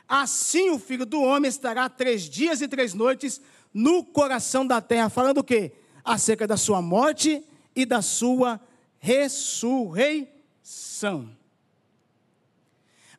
assim 0.08 0.70
o 0.70 0.78
filho 0.78 1.04
do 1.04 1.20
homem 1.20 1.48
estará 1.48 1.88
três 1.88 2.22
dias 2.22 2.62
e 2.62 2.68
três 2.68 2.94
noites 2.94 3.40
no 3.74 4.02
coração 4.02 4.66
da 4.66 4.80
terra. 4.80 5.10
Falando 5.10 5.38
o 5.38 5.44
quê? 5.44 5.72
Acerca 6.02 6.46
da 6.46 6.56
sua 6.56 6.80
morte 6.80 7.44
e 7.76 7.84
da 7.84 8.00
sua 8.00 8.58
ressurreição. 8.98 11.36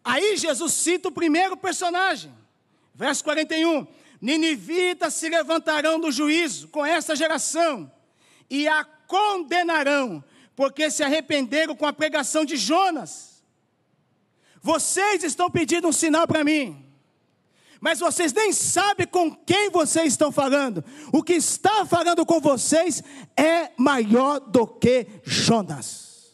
Aí 0.04 0.38
Jesus 0.38 0.74
cita 0.74 1.10
o 1.10 1.12
primeiro 1.12 1.56
personagem. 1.56 2.39
Verso 3.00 3.24
41: 3.24 3.88
Ninivitas 4.20 5.14
se 5.14 5.30
levantarão 5.30 5.98
do 5.98 6.12
juízo 6.12 6.68
com 6.68 6.86
essa 6.86 7.16
geração 7.16 7.90
e 8.50 8.68
a 8.68 8.84
condenarão, 8.84 10.22
porque 10.54 10.92
se 10.92 11.02
arrependeram 11.02 11.78
com 11.78 11.86
a 11.86 11.94
pregação 11.94 12.44
de 12.44 12.58
Jonas. 12.58 13.42
Vocês 14.62 15.24
estão 15.24 15.50
pedindo 15.50 15.88
um 15.88 15.94
sinal 15.94 16.28
para 16.28 16.44
mim, 16.44 16.86
mas 17.80 18.02
vocês 18.02 18.34
nem 18.34 18.52
sabem 18.52 19.08
com 19.08 19.34
quem 19.34 19.70
vocês 19.70 20.08
estão 20.08 20.30
falando. 20.30 20.84
O 21.14 21.24
que 21.24 21.36
está 21.36 21.86
falando 21.86 22.26
com 22.26 22.42
vocês 22.42 23.02
é 23.38 23.72
maior 23.78 24.42
do 24.42 24.68
que 24.68 25.08
Jonas. 25.24 26.34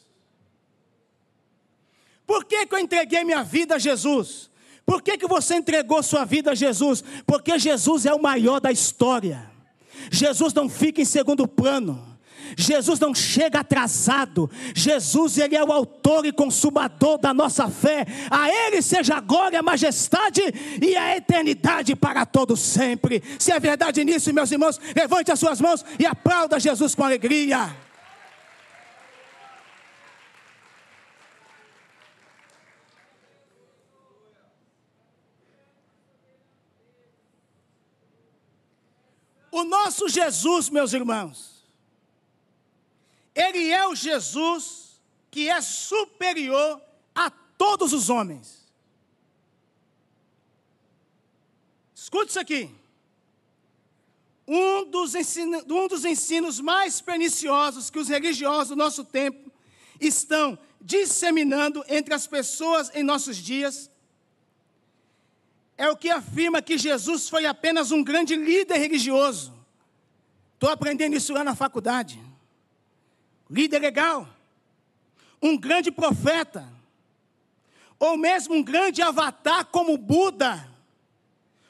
Por 2.25 2.43
que, 2.43 2.65
que 2.65 2.73
eu 2.73 2.79
entreguei 2.79 3.23
minha 3.23 3.43
vida 3.43 3.75
a 3.75 3.79
Jesus? 3.79 4.49
Por 4.85 5.01
que, 5.01 5.17
que 5.17 5.27
você 5.27 5.55
entregou 5.55 6.01
sua 6.03 6.25
vida 6.25 6.51
a 6.51 6.55
Jesus? 6.55 7.03
Porque 7.25 7.57
Jesus 7.57 8.05
é 8.05 8.13
o 8.13 8.21
maior 8.21 8.59
da 8.59 8.71
história. 8.71 9.49
Jesus 10.11 10.53
não 10.53 10.69
fica 10.69 11.01
em 11.01 11.05
segundo 11.05 11.47
plano. 11.47 12.15
Jesus 12.55 12.99
não 12.99 13.13
chega 13.15 13.61
atrasado. 13.61 14.49
Jesus, 14.75 15.37
ele 15.37 15.55
é 15.55 15.63
o 15.63 15.71
autor 15.71 16.25
e 16.25 16.31
consumador 16.31 17.17
da 17.17 17.33
nossa 17.33 17.67
fé. 17.69 18.05
A 18.29 18.49
ele 18.49 18.81
seja 18.81 19.15
a 19.15 19.21
glória, 19.21 19.59
a 19.59 19.63
majestade 19.63 20.41
e 20.81 20.95
a 20.95 21.17
eternidade 21.17 21.95
para 21.95 22.25
todos 22.25 22.59
sempre. 22.59 23.23
Se 23.39 23.51
é 23.51 23.59
verdade 23.59 24.03
nisso, 24.05 24.31
meus 24.33 24.51
irmãos, 24.51 24.79
levante 24.95 25.31
as 25.31 25.39
suas 25.39 25.59
mãos 25.59 25.83
e 25.97 26.05
aplauda 26.05 26.59
Jesus 26.59 26.93
com 26.93 27.03
alegria. 27.03 27.75
O 39.55 39.63
nosso 39.63 40.09
Jesus, 40.09 40.69
meus 40.69 40.91
irmãos, 40.91 41.63
ele 43.33 43.71
é 43.71 43.87
o 43.87 43.95
Jesus 43.95 44.99
que 45.31 45.49
é 45.49 45.61
superior 45.61 46.81
a 47.15 47.29
todos 47.29 47.93
os 47.93 48.09
homens. 48.09 48.69
Escute 51.95 52.31
isso 52.31 52.39
aqui. 52.41 52.69
Um 54.45 54.89
dos, 54.89 55.15
ensinos, 55.15 55.63
um 55.69 55.87
dos 55.87 56.03
ensinos 56.03 56.59
mais 56.59 56.99
perniciosos 56.99 57.89
que 57.89 57.97
os 57.97 58.09
religiosos 58.09 58.67
do 58.67 58.75
nosso 58.75 59.05
tempo 59.05 59.49
estão 60.01 60.59
disseminando 60.81 61.81
entre 61.87 62.13
as 62.13 62.27
pessoas 62.27 62.91
em 62.93 63.03
nossos 63.03 63.37
dias 63.37 63.89
é 65.77 65.89
o 65.89 65.97
que 65.97 66.09
afirma 66.09 66.61
que 66.61 66.77
Jesus 66.77 67.29
foi 67.29 67.45
apenas 67.45 67.91
um 67.91 68.03
grande 68.03 68.35
líder 68.35 68.77
religioso. 68.77 69.53
Estou 70.53 70.69
aprendendo 70.69 71.15
isso 71.15 71.33
lá 71.33 71.43
na 71.43 71.55
faculdade. 71.55 72.19
Líder 73.49 73.79
legal, 73.79 74.27
um 75.41 75.57
grande 75.57 75.91
profeta, 75.91 76.67
ou 77.99 78.17
mesmo 78.17 78.55
um 78.55 78.63
grande 78.63 79.01
avatar 79.01 79.65
como 79.65 79.97
Buda, 79.97 80.67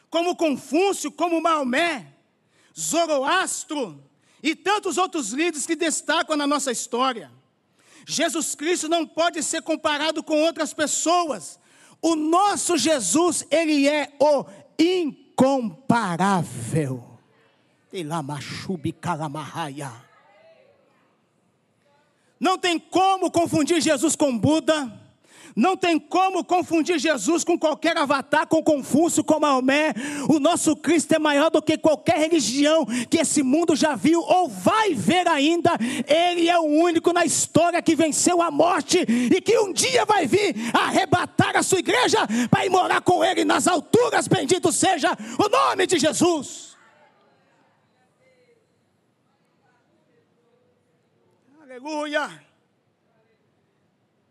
como 0.09 0.35
Confúcio, 0.35 1.12
como 1.12 1.41
Maomé, 1.41 2.13
Zoroastro 2.77 4.01
e 4.41 4.55
tantos 4.55 4.97
outros 4.97 5.31
líderes 5.31 5.65
que 5.65 5.75
destacam 5.75 6.38
na 6.38 6.47
nossa 6.47 6.71
história. 6.71 7.31
Jesus 8.07 8.53
Cristo 8.53 8.88
não 8.88 9.05
pode 9.05 9.41
ser 9.41 9.62
comparado 9.62 10.24
com 10.24 10.41
outras 10.43 10.74
pessoas. 10.74 11.59
O 12.05 12.15
nosso 12.15 12.77
Jesus, 12.77 13.47
ele 13.50 13.89
é 13.89 14.13
o 14.19 14.45
incomparável. 14.77 17.03
Não 22.39 22.59
tem 22.59 22.77
como 22.77 23.31
confundir 23.31 23.81
Jesus 23.81 24.15
com 24.15 24.38
Buda 24.38 25.04
não 25.55 25.77
tem 25.77 25.97
como 25.97 26.43
confundir 26.43 27.00
Jesus 27.00 27.45
com 27.45 27.57
qualquer 27.57 27.97
avatar, 27.97 28.45
com 28.45 28.62
Confúcio, 28.62 29.24
com 29.24 29.39
Maomé. 29.39 29.93
O 30.27 30.38
nosso 30.38 30.75
Cristo 30.75 31.13
é 31.13 31.19
maior 31.19 31.50
do 31.50 31.62
que 31.62 31.77
qualquer 31.77 32.17
religião 32.17 32.85
que 33.09 33.19
esse 33.19 33.41
mundo 33.41 33.74
já 33.75 33.95
viu 33.95 34.19
ou 34.19 34.50
vai 34.50 34.93
ver 34.93 35.27
ainda. 35.29 35.71
Ele 36.05 36.50
é 36.50 36.59
o 36.59 36.65
único 36.65 37.13
na 37.13 37.24
história 37.24 37.81
que 37.81 37.95
venceu 37.95 38.41
a 38.41 38.51
morte 38.51 39.00
e 39.00 39.39
que 39.39 39.57
um 39.59 39.71
dia 39.71 40.03
vai 40.03 40.27
vir 40.27 40.53
arrebatar 40.74 41.55
a 41.55 41.63
sua 41.63 41.79
igreja 41.79 42.19
para 42.50 42.65
ir 42.65 42.69
morar 42.69 43.00
com 43.00 43.24
ele 43.24 43.45
nas 43.45 43.65
alturas. 43.65 44.27
Bendito 44.27 44.74
seja 44.74 45.17
o 45.39 45.47
nome 45.47 45.88
de 45.88 45.97
Jesus. 45.97 46.75
Aleluia. 51.62 52.44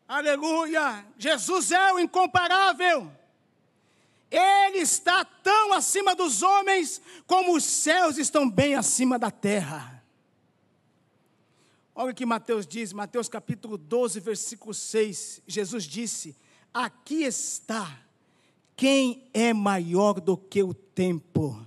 Aleluia! 0.07 1.07
Jesus 1.19 1.73
é 1.73 1.93
o 1.93 1.99
incomparável. 1.99 3.11
Ele 4.31 4.79
está 4.79 5.25
tão 5.25 5.73
acima 5.73 6.15
dos 6.15 6.43
homens 6.43 7.01
como 7.27 7.57
os 7.57 7.65
céus 7.65 8.19
estão 8.19 8.49
bem 8.51 8.75
acima 8.75 9.19
da 9.19 9.31
terra. 9.31 10.05
Olha 11.95 12.11
o 12.11 12.15
que 12.15 12.27
Mateus 12.27 12.67
diz, 12.67 12.93
Mateus 12.93 13.29
capítulo 13.29 13.79
12, 13.79 14.19
versículo 14.21 14.75
6. 14.75 15.43
Jesus 15.47 15.85
disse: 15.85 16.37
Aqui 16.73 17.23
está 17.23 18.01
quem 18.77 19.31
é 19.33 19.53
maior 19.53 20.21
do 20.21 20.37
que 20.37 20.63
o 20.63 20.75
tempo. 20.75 21.65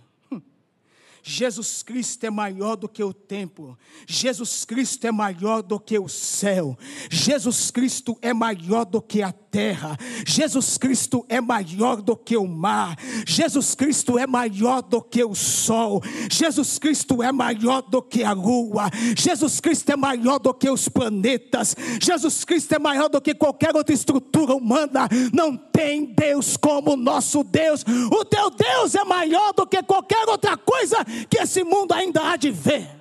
Jesus 1.30 1.84
Cristo 1.84 2.24
é 2.24 2.30
maior 2.30 2.78
do 2.78 2.88
que 2.88 3.04
o 3.04 3.14
tempo, 3.14 3.78
Jesus 4.08 4.64
Cristo 4.64 5.06
é 5.06 5.12
maior 5.12 5.62
do 5.62 5.78
que 5.78 6.00
o 6.00 6.08
céu, 6.08 6.78
Jesus 7.12 7.70
Cristo 7.70 8.18
é 8.22 8.34
maior 8.34 8.86
do 8.86 9.02
que 9.02 9.22
a 9.22 9.34
terra, 9.58 9.98
Jesus 10.24 10.78
Cristo 10.78 11.26
é 11.28 11.42
maior 11.42 12.00
do 12.00 12.16
que 12.16 12.38
o 12.38 12.46
mar, 12.48 12.96
Jesus 13.26 13.74
Cristo 13.74 14.20
é 14.20 14.28
maior 14.28 14.84
do 14.84 15.02
que 15.02 15.24
o 15.24 15.34
sol, 15.34 16.00
Jesus 16.30 16.78
Cristo 16.78 17.24
é 17.24 17.32
maior 17.32 17.82
do 17.82 18.00
que 18.00 18.24
a 18.24 18.34
lua, 18.34 18.92
Jesus 19.18 19.60
Cristo 19.60 19.90
é 19.90 19.96
maior 19.96 20.38
do 20.38 20.54
que 20.54 20.70
os 20.70 20.88
planetas, 20.88 21.76
Jesus 22.00 22.46
Cristo 22.46 22.76
é 22.76 22.78
maior 22.78 23.10
do 23.10 23.20
que 23.20 23.34
qualquer 23.34 23.76
outra 23.76 23.96
estrutura 23.96 24.54
humana, 24.54 25.10
não 25.34 25.58
tem 25.58 26.06
Deus 26.06 26.56
como 26.56 26.96
nosso 26.96 27.44
Deus, 27.44 27.84
o 28.12 28.24
teu 28.26 28.52
Deus 28.52 28.94
é 28.94 29.04
maior 29.06 29.54
do 29.54 29.66
que 29.66 29.82
qualquer 29.82 30.30
outra 30.30 30.56
coisa 30.56 31.04
que 31.28 31.40
esse 31.40 31.64
mundo 31.64 31.94
ainda 31.94 32.22
há 32.30 32.36
de 32.36 32.52
ver. 32.52 32.97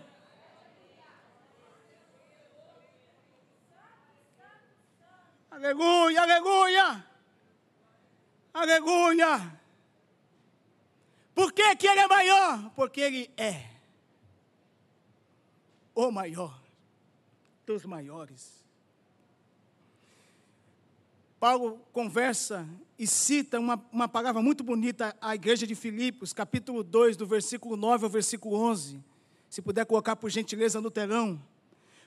Aleluia, 5.56 6.20
aleluia, 6.20 7.06
aleluia. 8.52 9.60
Por 11.34 11.50
que, 11.50 11.74
que 11.76 11.86
ele 11.86 12.00
é 12.00 12.06
maior? 12.06 12.70
Porque 12.76 13.00
ele 13.00 13.30
é 13.38 13.64
o 15.94 16.10
maior 16.10 16.60
dos 17.64 17.86
maiores. 17.86 18.66
Paulo 21.40 21.80
conversa 21.90 22.68
e 22.98 23.06
cita 23.06 23.58
uma, 23.58 23.82
uma 23.90 24.06
palavra 24.06 24.42
muito 24.42 24.62
bonita 24.62 25.16
à 25.22 25.34
igreja 25.34 25.66
de 25.66 25.74
Filipos, 25.74 26.34
capítulo 26.34 26.84
2, 26.84 27.16
do 27.16 27.26
versículo 27.26 27.78
9 27.78 28.04
ao 28.04 28.10
versículo 28.10 28.56
11. 28.56 29.02
Se 29.48 29.62
puder 29.62 29.86
colocar 29.86 30.16
por 30.16 30.28
gentileza 30.28 30.82
no 30.82 30.90
telão. 30.90 31.42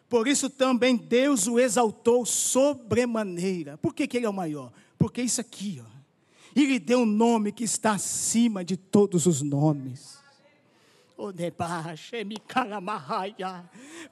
Por 0.09 0.27
isso 0.27 0.49
também 0.49 0.97
Deus 0.97 1.47
o 1.47 1.59
exaltou 1.59 2.25
sobremaneira. 2.25 3.77
Por 3.77 3.93
que, 3.93 4.07
que 4.07 4.17
ele 4.17 4.25
é 4.25 4.29
o 4.29 4.33
maior? 4.33 4.71
Porque 4.97 5.21
isso 5.21 5.39
aqui, 5.39 5.81
ó. 5.85 5.99
Ele 6.55 6.79
deu 6.79 7.01
um 7.01 7.05
nome 7.05 7.51
que 7.51 7.63
está 7.63 7.91
acima 7.91 8.65
de 8.65 8.75
todos 8.75 9.27
os 9.27 9.41
nomes. 9.43 10.17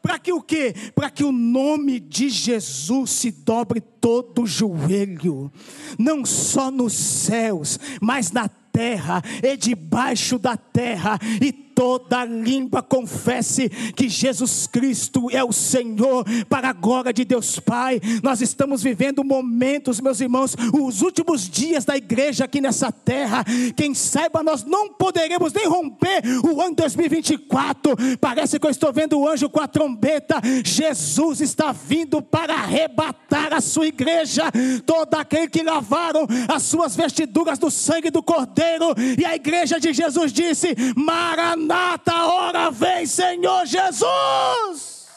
Para 0.01 0.19
que 0.19 0.33
o 0.33 0.41
quê? 0.41 0.73
Para 0.93 1.09
que 1.09 1.23
o 1.23 1.31
nome 1.31 1.99
de 1.99 2.29
Jesus 2.29 3.09
se 3.11 3.31
dobre 3.31 3.79
todo 3.79 4.43
o 4.43 4.47
joelho, 4.47 5.51
não 5.97 6.25
só 6.25 6.69
nos 6.69 6.93
céus, 6.93 7.79
mas 8.01 8.31
na 8.31 8.49
terra 8.49 9.23
e 9.41 9.55
debaixo 9.55 10.37
da 10.37 10.57
terra, 10.57 11.17
e 11.41 11.66
toda 11.77 12.25
língua 12.25 12.81
confesse 12.81 13.69
que 13.69 14.09
Jesus 14.09 14.65
Cristo 14.65 15.29
é 15.31 15.43
o 15.43 15.51
Senhor, 15.51 16.25
para 16.49 16.69
a 16.69 16.73
glória 16.73 17.13
de 17.13 17.23
Deus 17.23 17.59
Pai. 17.59 18.01
Nós 18.23 18.41
estamos 18.41 18.81
vivendo 18.81 19.23
momentos, 19.23 20.01
meus 20.01 20.19
irmãos, 20.19 20.55
os 20.73 21.03
últimos 21.03 21.47
dias 21.47 21.85
da 21.85 21.95
igreja 21.95 22.45
aqui 22.45 22.59
nessa 22.59 22.91
terra. 22.91 23.45
Quem 23.75 23.93
saiba, 23.93 24.41
nós 24.41 24.63
não 24.63 24.89
poderemos 24.89 25.53
nem 25.53 25.67
romper 25.67 26.23
o 26.43 26.59
ano 26.59 26.73
2024. 26.73 27.95
Parece 28.19 28.59
que 28.59 28.65
eu 28.65 28.71
estou 28.71 28.91
vendo 28.91 29.19
o 29.19 29.29
anjo 29.29 29.47
com 29.47 29.61
a 29.61 29.67
trombeta. 29.67 30.41
Jesus 30.65 31.41
está 31.41 31.71
vindo 31.71 32.23
para 32.23 32.55
arrebatar 32.55 33.53
a 33.53 33.61
sua 33.61 33.85
igreja. 33.85 34.45
Todo 34.83 35.13
aquele 35.13 35.47
que 35.47 35.61
lavaram 35.61 36.25
as 36.47 36.63
suas 36.63 36.95
vestiduras 36.95 37.59
do 37.59 37.69
sangue 37.69 38.09
do 38.09 38.23
Cordeiro. 38.23 38.95
E 39.15 39.23
a 39.23 39.35
igreja 39.35 39.79
de 39.79 39.93
Jesus 39.93 40.33
disse: 40.33 40.75
Maranata 40.95 41.66
Maranata, 41.67 42.13
a 42.13 42.27
hora 42.27 42.71
vem, 42.71 43.05
Senhor 43.05 43.65
Jesus. 43.65 45.07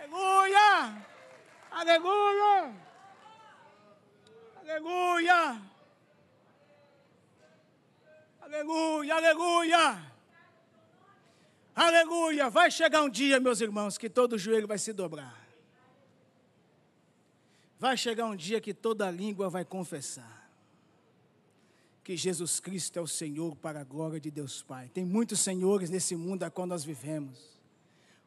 Aleluia, 0.00 1.06
aleluia, 1.70 2.74
aleluia, 4.62 5.62
aleluia, 8.40 9.14
aleluia. 9.14 10.14
Aleluia! 11.76 12.48
Vai 12.48 12.70
chegar 12.70 13.02
um 13.02 13.10
dia, 13.10 13.40
meus 13.40 13.60
irmãos, 13.60 13.98
que 13.98 14.08
todo 14.08 14.38
joelho 14.38 14.68
vai 14.68 14.78
se 14.78 14.92
dobrar. 14.92 15.44
Vai 17.80 17.96
chegar 17.96 18.26
um 18.26 18.36
dia 18.36 18.60
que 18.60 18.72
toda 18.72 19.10
língua 19.10 19.50
vai 19.50 19.64
confessar 19.64 20.43
que 22.04 22.18
Jesus 22.18 22.60
Cristo 22.60 22.98
é 22.98 23.02
o 23.02 23.06
Senhor 23.06 23.56
para 23.56 23.80
a 23.80 23.84
glória 23.84 24.20
de 24.20 24.30
Deus 24.30 24.62
Pai. 24.62 24.90
Tem 24.92 25.02
muitos 25.02 25.40
senhores 25.40 25.88
nesse 25.88 26.14
mundo 26.14 26.42
a 26.42 26.50
qual 26.50 26.66
nós 26.66 26.84
vivemos. 26.84 27.58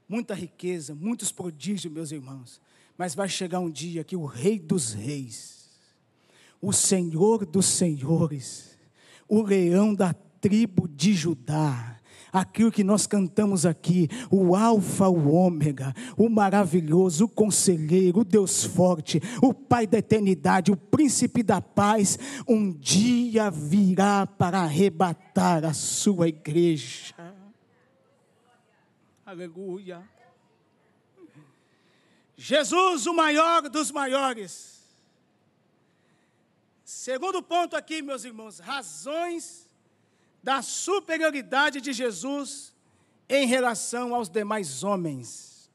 Muita 0.09 0.33
riqueza, 0.33 0.95
muitos 0.95 1.31
prodígios, 1.31 1.93
meus 1.93 2.11
irmãos. 2.11 2.59
Mas 2.97 3.13
vai 3.13 3.29
chegar 3.29 3.59
um 3.59 3.69
dia 3.69 4.03
que 4.03 4.15
o 4.15 4.25
Rei 4.25 4.57
dos 4.57 4.93
Reis, 4.93 5.69
o 6.59 6.73
Senhor 6.73 7.45
dos 7.45 7.67
Senhores, 7.67 8.75
o 9.29 9.43
leão 9.43 9.93
da 9.93 10.11
tribo 10.11 10.87
de 10.87 11.13
Judá, 11.13 11.96
aquilo 12.31 12.71
que 12.71 12.83
nós 12.83 13.07
cantamos 13.07 13.65
aqui, 13.65 14.07
o 14.31 14.55
Alfa, 14.55 15.07
o 15.07 15.31
Ômega, 15.31 15.93
o 16.17 16.29
maravilhoso, 16.29 17.25
o 17.25 17.29
conselheiro, 17.29 18.21
o 18.21 18.25
Deus 18.25 18.63
forte, 18.63 19.21
o 19.41 19.53
Pai 19.53 19.85
da 19.85 19.97
eternidade, 19.97 20.71
o 20.71 20.77
príncipe 20.77 21.43
da 21.43 21.61
paz, 21.61 22.17
um 22.47 22.71
dia 22.71 23.49
virá 23.49 24.25
para 24.25 24.59
arrebatar 24.59 25.65
a 25.65 25.73
sua 25.73 26.27
igreja. 26.27 27.13
Aleluia. 29.25 30.01
Jesus, 32.37 33.07
o 33.07 33.13
maior 33.13 33.67
dos 33.67 33.91
maiores. 33.91 34.77
Segundo 36.85 37.41
ponto 37.43 37.75
aqui, 37.75 38.01
meus 38.01 38.23
irmãos, 38.23 38.59
razões 38.59 39.66
da 40.47 40.61
superioridade 40.61 41.81
de 41.81 41.91
Jesus 41.91 42.73
em 43.27 43.45
relação 43.45 44.15
aos 44.15 44.29
demais 44.29 44.81
homens. 44.81 45.69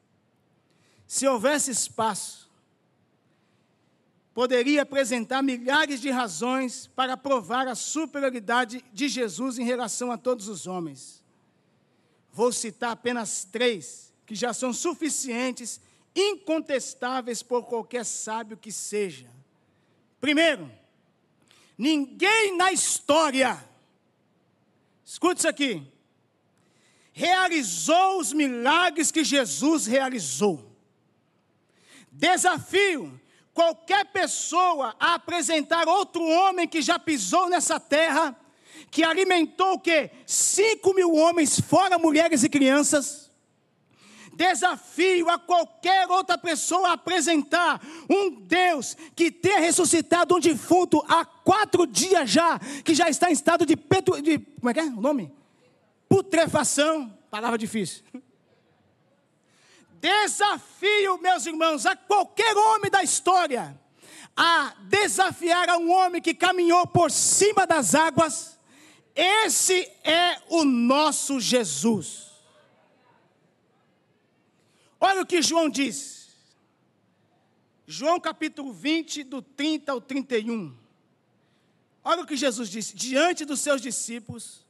Se 1.06 1.28
houvesse 1.28 1.70
espaço, 1.70 2.50
poderia 4.32 4.80
apresentar 4.80 5.42
milhares 5.42 6.00
de 6.00 6.08
razões 6.08 6.86
para 6.86 7.18
provar 7.18 7.68
a 7.68 7.74
superioridade 7.74 8.82
de 8.94 9.08
Jesus 9.08 9.58
em 9.58 9.64
relação 9.66 10.10
a 10.10 10.16
todos 10.16 10.48
os 10.48 10.66
homens. 10.66 11.22
Vou 12.32 12.50
citar 12.50 12.92
apenas 12.92 13.44
três, 13.44 14.10
que 14.24 14.34
já 14.34 14.54
são 14.54 14.72
suficientes, 14.72 15.82
incontestáveis 16.16 17.42
por 17.42 17.64
qualquer 17.64 18.06
sábio 18.06 18.56
que 18.56 18.72
seja. 18.72 19.28
Primeiro, 20.18 20.72
ninguém 21.76 22.56
na 22.56 22.72
história, 22.72 23.62
escute 25.12 25.40
isso 25.40 25.48
aqui, 25.48 25.86
realizou 27.12 28.18
os 28.18 28.32
milagres 28.32 29.10
que 29.10 29.22
Jesus 29.22 29.84
realizou. 29.84 30.74
Desafio 32.10 33.20
qualquer 33.52 34.06
pessoa 34.06 34.96
a 34.98 35.12
apresentar 35.12 35.86
outro 35.86 36.24
homem 36.24 36.66
que 36.66 36.80
já 36.80 36.98
pisou 36.98 37.50
nessa 37.50 37.78
terra 37.78 38.34
que 38.90 39.04
alimentou 39.04 39.74
o 39.74 39.78
quê? 39.78 40.10
Cinco 40.26 40.94
mil 40.94 41.12
homens, 41.12 41.60
fora 41.60 41.98
mulheres 41.98 42.42
e 42.42 42.48
crianças. 42.48 43.21
Desafio 44.34 45.28
a 45.28 45.38
qualquer 45.38 46.08
outra 46.08 46.38
pessoa 46.38 46.88
a 46.88 46.92
apresentar 46.92 47.80
um 48.08 48.40
Deus 48.40 48.96
que 49.14 49.30
tenha 49.30 49.60
ressuscitado 49.60 50.34
um 50.34 50.40
defunto 50.40 51.04
há 51.08 51.24
quatro 51.24 51.86
dias 51.86 52.30
já, 52.30 52.58
que 52.84 52.94
já 52.94 53.08
está 53.08 53.30
em 53.30 53.32
estado 53.32 53.66
de, 53.66 53.76
de 53.76 54.38
como 54.38 54.70
é 54.70 54.74
que 54.74 54.80
é 54.80 54.84
o 54.84 55.00
nome? 55.00 55.32
Putrefação, 56.08 57.12
palavra 57.30 57.58
difícil. 57.58 58.02
Desafio, 60.00 61.18
meus 61.18 61.46
irmãos, 61.46 61.86
a 61.86 61.94
qualquer 61.94 62.56
homem 62.56 62.90
da 62.90 63.02
história 63.02 63.80
a 64.36 64.74
desafiar 64.80 65.68
a 65.68 65.76
um 65.76 65.92
homem 65.92 66.20
que 66.20 66.34
caminhou 66.34 66.86
por 66.86 67.10
cima 67.10 67.66
das 67.66 67.94
águas 67.94 68.52
esse 69.14 69.90
é 70.04 70.40
o 70.48 70.64
nosso 70.64 71.38
Jesus. 71.38 72.31
Olha 75.04 75.22
o 75.22 75.26
que 75.26 75.42
João 75.42 75.68
diz. 75.68 76.28
João 77.88 78.20
capítulo 78.20 78.72
20, 78.72 79.24
do 79.24 79.42
30 79.42 79.90
ao 79.90 80.00
31. 80.00 80.72
Olha 82.04 82.22
o 82.22 82.26
que 82.26 82.36
Jesus 82.36 82.70
disse: 82.70 82.94
diante 82.94 83.44
dos 83.44 83.58
seus 83.58 83.82
discípulos, 83.82 84.64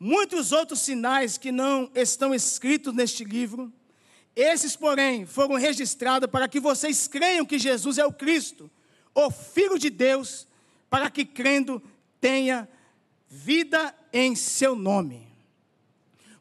muitos 0.00 0.52
outros 0.52 0.80
sinais 0.80 1.36
que 1.36 1.52
não 1.52 1.90
estão 1.94 2.34
escritos 2.34 2.94
neste 2.94 3.24
livro, 3.24 3.70
esses, 4.34 4.74
porém, 4.74 5.26
foram 5.26 5.56
registrados 5.56 6.30
para 6.30 6.48
que 6.48 6.58
vocês 6.58 7.06
creiam 7.06 7.44
que 7.44 7.58
Jesus 7.58 7.98
é 7.98 8.06
o 8.06 8.12
Cristo, 8.14 8.70
o 9.14 9.30
Filho 9.30 9.78
de 9.78 9.90
Deus, 9.90 10.48
para 10.88 11.10
que 11.10 11.26
crendo 11.26 11.82
tenha 12.18 12.66
vida 13.28 13.94
em 14.14 14.34
seu 14.34 14.74
nome. 14.74 15.28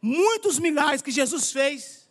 Muitos 0.01 0.57
milagres 0.59 1.01
que 1.01 1.11
Jesus 1.11 1.51
fez, 1.51 2.04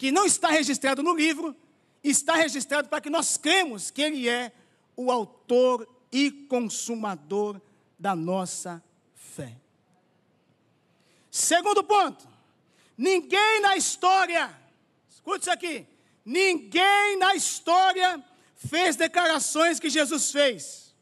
que 0.00 0.10
não 0.10 0.24
está 0.24 0.48
registrado 0.48 1.02
no 1.02 1.14
livro, 1.14 1.54
está 2.02 2.34
registrado 2.34 2.88
para 2.88 3.02
que 3.02 3.10
nós 3.10 3.36
cremos 3.36 3.90
que 3.90 4.00
Ele 4.00 4.26
é 4.30 4.50
o 4.96 5.10
autor 5.10 5.86
e 6.10 6.30
consumador 6.30 7.60
da 7.98 8.16
nossa 8.16 8.82
fé. 9.14 9.54
Segundo 11.30 11.84
ponto, 11.84 12.26
ninguém 12.96 13.60
na 13.60 13.76
história, 13.76 14.58
escute 15.10 15.42
isso 15.42 15.50
aqui, 15.50 15.86
ninguém 16.24 17.18
na 17.18 17.34
história 17.34 18.24
fez 18.54 18.96
declarações 18.96 19.78
que 19.78 19.90
Jesus 19.90 20.32
fez. 20.32 20.94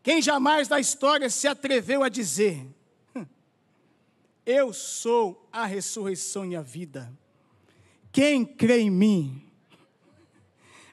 Quem 0.00 0.22
jamais 0.22 0.68
da 0.68 0.78
história 0.78 1.28
se 1.28 1.48
atreveu 1.48 2.04
a 2.04 2.08
dizer: 2.08 2.64
hum, 3.16 3.26
Eu 4.46 4.72
sou 4.72 5.48
a 5.50 5.66
ressurreição 5.66 6.46
e 6.46 6.54
a 6.54 6.62
vida. 6.62 7.12
Quem 8.12 8.44
crê 8.44 8.80
em 8.80 8.90
mim, 8.90 9.42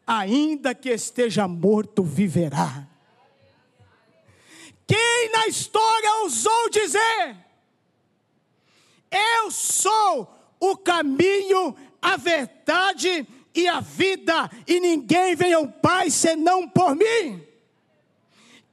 ainda 0.08 0.74
que 0.74 0.90
esteja 0.90 1.48
morto, 1.48 2.02
viverá. 2.02 2.88
Quem 4.88 5.30
na 5.32 5.48
história 5.48 6.22
ousou 6.22 6.70
dizer: 6.70 7.36
Eu 9.12 9.52
sou 9.52 10.34
o 10.60 10.78
caminho, 10.78 11.76
a 12.02 12.16
verdade 12.16 13.28
e 13.54 13.68
a 13.68 13.82
vida, 13.82 14.50
e 14.66 14.80
ninguém 14.80 15.36
vem 15.36 15.54
ao 15.54 15.68
Pai 15.68 16.10
senão 16.10 16.68
por 16.68 16.96
mim? 16.96 17.46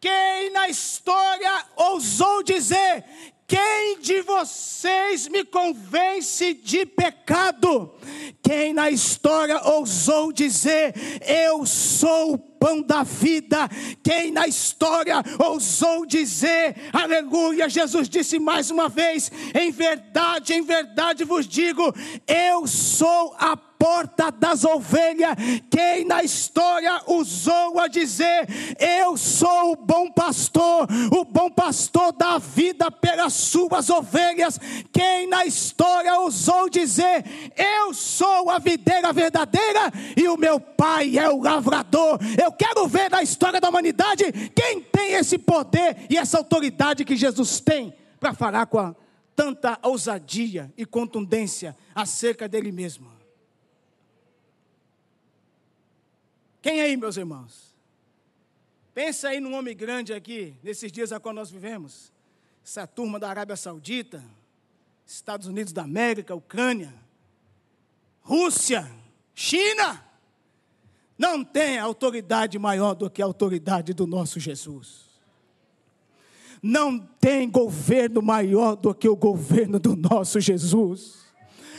Quem 0.01 0.51
na 0.51 0.69
história 0.69 1.67
ousou 1.77 2.43
dizer: 2.43 3.05
quem 3.47 4.01
de 4.01 4.23
vocês 4.23 5.29
me 5.29 5.45
convence 5.45 6.53
de 6.53 6.85
pecado? 6.85 7.95
Quem 8.43 8.73
na 8.73 8.91
história 8.91 9.61
ousou 9.63 10.33
dizer: 10.33 10.95
Eu 11.25 11.65
sou 11.65 12.35
o 12.35 12.39
pão 12.39 12.83
da 12.83 13.05
vida? 13.05 13.69
Quem 14.03 14.33
na 14.33 14.49
história 14.49 15.23
ousou 15.39 16.05
dizer: 16.05 16.75
Aleluia? 16.93 17.69
Jesus 17.69 18.09
disse 18.09 18.39
mais 18.39 18.71
uma 18.71 18.89
vez: 18.89 19.31
Em 19.55 19.71
verdade, 19.71 20.53
em 20.53 20.63
verdade 20.63 21.23
vos 21.23 21.47
digo: 21.47 21.95
Eu 22.27 22.67
sou 22.67 23.35
a 23.39 23.57
porta 23.79 24.31
das 24.31 24.65
ovelhas. 24.65 25.37
Quem 25.71 26.05
na 26.05 26.23
história 26.23 27.03
usou 27.07 27.79
a 27.79 27.89
dizer: 27.89 28.47
Eu 28.79 29.17
sou 29.17 29.73
o 29.73 29.77
bom 29.77 30.11
pastor, 30.11 30.87
o 31.13 31.25
bom 31.25 31.51
pastor 31.51 32.13
dá 32.13 32.39
vida 32.39 32.91
pelas 32.91 33.33
suas 33.33 33.89
ovelhas. 33.91 34.59
Quem 34.93 35.27
na 35.29 35.47
história 35.47 36.21
usou 36.21 36.69
dizer: 36.69 37.25
Eu 37.57 37.95
sou 37.95 38.51
a 38.51 38.59
videira 38.59 39.13
verdadeira 39.13 39.93
e 40.17 40.29
o 40.29 40.37
meu 40.37 40.59
pai 40.59 41.19
é 41.19 41.29
o 41.29 41.43
lavrador. 41.43 42.19
Eu 42.43 42.53
quero 42.53 42.87
ver 42.87 43.11
na 43.11 43.23
história 43.23 43.61
da 43.61 43.69
humanidade 43.69 44.25
quem 44.55 44.81
tem 44.81 45.15
esse 45.15 45.39
poder 45.39 46.07
e 46.11 46.17
essa 46.17 46.39
autoridade 46.39 47.05
que 47.05 47.17
Jesus 47.17 47.61
tem 47.61 47.95
para 48.19 48.35
falar 48.35 48.67
com 48.67 48.79
a, 48.79 48.95
tanta 49.35 49.79
ousadia 49.83 50.73
e 50.77 50.87
contundência 50.87 51.77
acerca 51.95 52.49
dele 52.49 52.73
mesmo. 52.73 53.16
Quem 56.67 56.81
aí, 56.81 56.97
meus 56.97 57.17
irmãos? 57.17 57.73
Pensa 58.93 59.29
aí 59.29 59.39
num 59.39 59.55
homem 59.55 59.77
grande 59.77 60.13
aqui, 60.13 60.57
nesses 60.65 60.91
dias 60.91 61.13
a 61.13 61.21
qual 61.21 61.33
nós 61.33 61.49
vivemos. 61.49 62.11
Essa 62.65 62.89
turma 62.89 63.21
da 63.21 63.29
Arábia 63.31 63.55
Saudita, 63.55 64.21
Estados 65.07 65.47
Unidos 65.47 65.73
da 65.73 65.85
América, 65.85 66.35
Ucrânia, 66.35 66.93
Rússia, 68.21 68.85
China. 69.33 70.05
Não 71.17 71.45
tem 71.45 71.79
autoridade 71.79 72.59
maior 72.59 72.95
do 72.95 73.09
que 73.09 73.23
a 73.23 73.27
autoridade 73.27 73.95
do 73.95 74.05
nosso 74.05 74.41
Jesus. 74.41 75.05
Não 76.61 76.99
tem 76.99 77.49
governo 77.49 78.21
maior 78.21 78.75
do 78.75 78.93
que 78.93 79.09
o 79.09 79.15
governo 79.15 79.79
do 79.79 79.95
nosso 79.95 80.41
Jesus. 80.41 81.26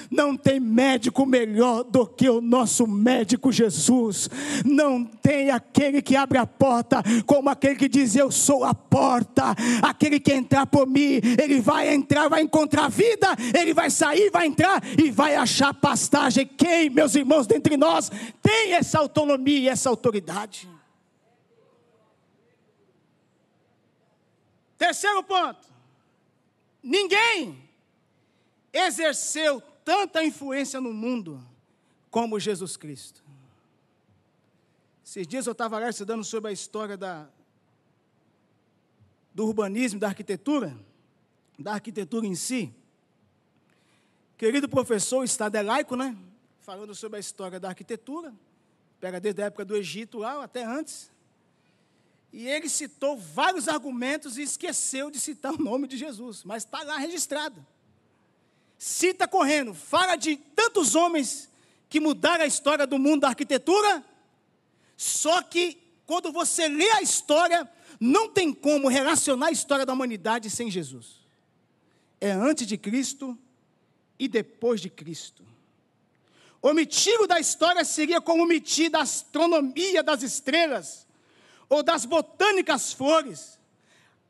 Não 0.10 0.38
tem 0.38 0.60
médico 0.60 1.26
melhor 1.26 1.84
do 1.84 2.06
que 2.06 2.30
o 2.30 2.42
nosso 2.42 2.88
médico 2.88 3.52
Jesus. 3.52 4.30
Não 4.66 5.04
tem 5.04 5.52
aquele 5.52 6.02
que 6.02 6.16
abre 6.16 6.38
a 6.38 6.48
porta 6.48 7.04
como 7.26 7.50
aquele 7.50 7.76
que 7.76 7.90
diz: 7.90 8.16
Eu 8.16 8.32
sou 8.32 8.64
a 8.64 8.74
porta. 8.74 9.56
Aquele 9.82 10.20
que 10.20 10.34
entrar 10.34 10.66
por 10.66 10.88
mim, 10.88 11.20
ele 11.42 11.60
vai 11.60 11.94
entrar, 11.94 12.28
vai 12.28 12.42
encontrar 12.42 12.90
vida, 12.90 13.28
ele 13.58 13.74
vai 13.74 13.90
sair, 13.90 14.30
vai 14.30 14.48
entrar 14.48 14.82
e 14.98 15.12
vai 15.12 15.36
achar 15.36 15.74
pastagem. 15.74 16.46
Quem, 16.46 16.90
meus 16.90 17.16
irmãos, 17.16 17.48
dentre 17.48 17.78
nós, 17.78 18.12
tem 18.42 18.74
essa 18.74 19.00
autonomia 19.00 19.60
e 19.60 19.70
essa 19.70 19.90
autoridade? 19.90 20.68
Terceiro 24.78 25.24
ponto: 25.24 25.68
ninguém 26.84 27.58
exerceu 28.72 29.62
tanta 29.88 30.22
influência 30.22 30.82
no 30.82 30.92
mundo 30.92 31.42
como 32.12 32.38
Jesus 32.38 32.76
Cristo. 32.76 33.24
Esses 35.06 35.26
dias 35.26 35.48
eu 35.48 35.54
estava 35.54 35.80
lá 35.80 35.90
estudando 35.90 36.26
sobre 36.26 36.50
a 36.50 36.52
história 36.52 36.98
da, 36.98 37.30
do 39.34 39.46
urbanismo, 39.46 39.98
da 39.98 40.10
arquitetura, 40.10 40.78
da 41.58 41.76
arquitetura 41.76 42.28
em 42.28 42.36
si. 42.36 42.76
Querido 44.38 44.68
professor 44.68 45.24
estadelaico, 45.24 45.96
né? 45.96 46.18
Falando 46.60 46.94
sobre 46.94 47.16
a 47.16 47.22
história 47.22 47.58
da 47.58 47.70
arquitetura, 47.70 48.36
pega 49.00 49.22
desde 49.22 49.42
a 49.42 49.46
época 49.46 49.64
do 49.64 49.74
Egito 49.74 50.18
lá, 50.18 50.44
até 50.44 50.66
antes. 50.66 51.10
E 52.34 52.46
ele 52.46 52.68
citou 52.68 53.18
vários 53.18 53.70
argumentos 53.70 54.38
e 54.38 54.42
esqueceu 54.42 55.10
de 55.10 55.18
citar 55.18 55.54
o 55.54 55.64
nome 55.64 55.88
de 55.88 55.96
Jesus, 55.96 56.44
mas 56.44 56.66
está 56.66 56.84
lá 56.84 56.98
registrado. 56.98 57.66
Cita 58.78 59.28
correndo, 59.28 59.74
fala 59.74 60.16
de 60.16 60.36
tantos 60.36 60.96
homens 60.96 61.50
que 61.90 62.00
mudaram 62.00 62.44
a 62.44 62.48
história 62.48 62.86
do 62.86 63.00
mundo 63.00 63.22
da 63.22 63.30
arquitetura, 63.30 64.04
só 64.96 65.42
que 65.42 65.78
quando 66.06 66.32
você 66.32 66.68
lê 66.68 66.90
a 66.92 67.02
história, 67.02 67.70
não 68.00 68.30
tem 68.30 68.54
como 68.54 68.88
relacionar 68.88 69.48
a 69.48 69.52
história 69.52 69.86
da 69.86 69.94
humanidade 69.94 70.50
sem 70.50 70.70
Jesus. 70.70 71.18
É 72.20 72.32
antes 72.32 72.66
de 72.68 72.78
Cristo 72.78 73.38
e 74.20 74.28
depois 74.28 74.80
de 74.82 74.90
Cristo. 74.90 75.46
Omitir 76.62 77.28
da 77.28 77.40
história 77.40 77.84
seria 77.86 78.20
como 78.20 78.44
omitir 78.44 78.90
da 78.90 79.02
astronomia 79.02 80.02
das 80.02 80.24
estrelas 80.24 81.06
ou 81.70 81.84
das 81.84 82.06
botânicas 82.06 82.94
flores. 82.94 83.57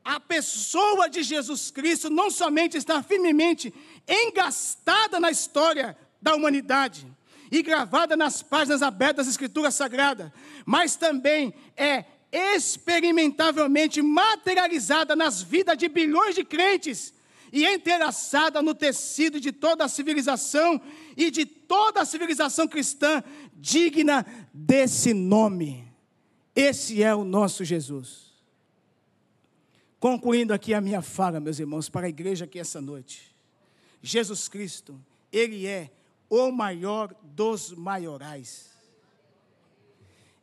A 0.08 0.18
pessoa 0.18 1.06
de 1.06 1.22
Jesus 1.22 1.70
Cristo 1.70 2.08
não 2.08 2.30
somente 2.30 2.78
está 2.78 3.02
firmemente 3.02 3.74
engastada 4.08 5.20
na 5.20 5.30
história 5.30 5.94
da 6.22 6.34
humanidade, 6.34 7.06
e 7.52 7.62
gravada 7.62 8.16
nas 8.16 8.42
páginas 8.42 8.80
abertas 8.80 9.26
das 9.26 9.34
Escrituras 9.34 9.74
Sagradas, 9.74 10.32
mas 10.64 10.96
também 10.96 11.52
é 11.76 12.06
experimentavelmente 12.32 14.00
materializada 14.00 15.14
nas 15.14 15.42
vidas 15.42 15.76
de 15.76 15.88
bilhões 15.88 16.34
de 16.34 16.42
crentes 16.42 17.12
e 17.52 17.66
entrelaçada 17.66 18.62
no 18.62 18.74
tecido 18.74 19.38
de 19.38 19.52
toda 19.52 19.84
a 19.84 19.88
civilização 19.88 20.80
e 21.18 21.30
de 21.30 21.44
toda 21.44 22.00
a 22.00 22.06
civilização 22.06 22.66
cristã 22.66 23.22
digna 23.52 24.24
desse 24.54 25.12
nome. 25.12 25.86
Esse 26.56 27.02
é 27.02 27.14
o 27.14 27.24
nosso 27.24 27.62
Jesus. 27.62 28.27
Concluindo 30.00 30.54
aqui 30.54 30.74
a 30.74 30.80
minha 30.80 31.02
fala, 31.02 31.40
meus 31.40 31.58
irmãos, 31.58 31.88
para 31.88 32.06
a 32.06 32.08
igreja 32.08 32.44
aqui 32.44 32.56
essa 32.58 32.80
noite. 32.80 33.34
Jesus 34.00 34.48
Cristo, 34.48 34.98
Ele 35.32 35.66
é 35.66 35.90
o 36.30 36.52
maior 36.52 37.12
dos 37.22 37.72
maiorais. 37.72 38.70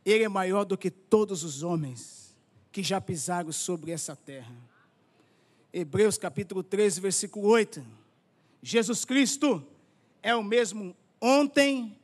Ele 0.06 0.26
é 0.26 0.30
maior 0.30 0.66
do 0.66 0.78
que 0.78 0.92
todos 0.92 1.44
os 1.44 1.64
homens 1.64 2.36
que 2.72 2.84
já 2.84 3.00
pisaram 3.00 3.52
sobre 3.52 3.92
essa 3.92 4.16
terra. 4.16 4.56
Hebreus 5.72 6.18
capítulo 6.18 6.62
13, 6.62 7.00
versículo 7.00 7.48
8. 7.48 7.82
Jesus 8.62 9.06
Cristo 9.06 9.66
é 10.22 10.36
o 10.36 10.44
mesmo 10.44 10.94
ontem, 11.22 11.98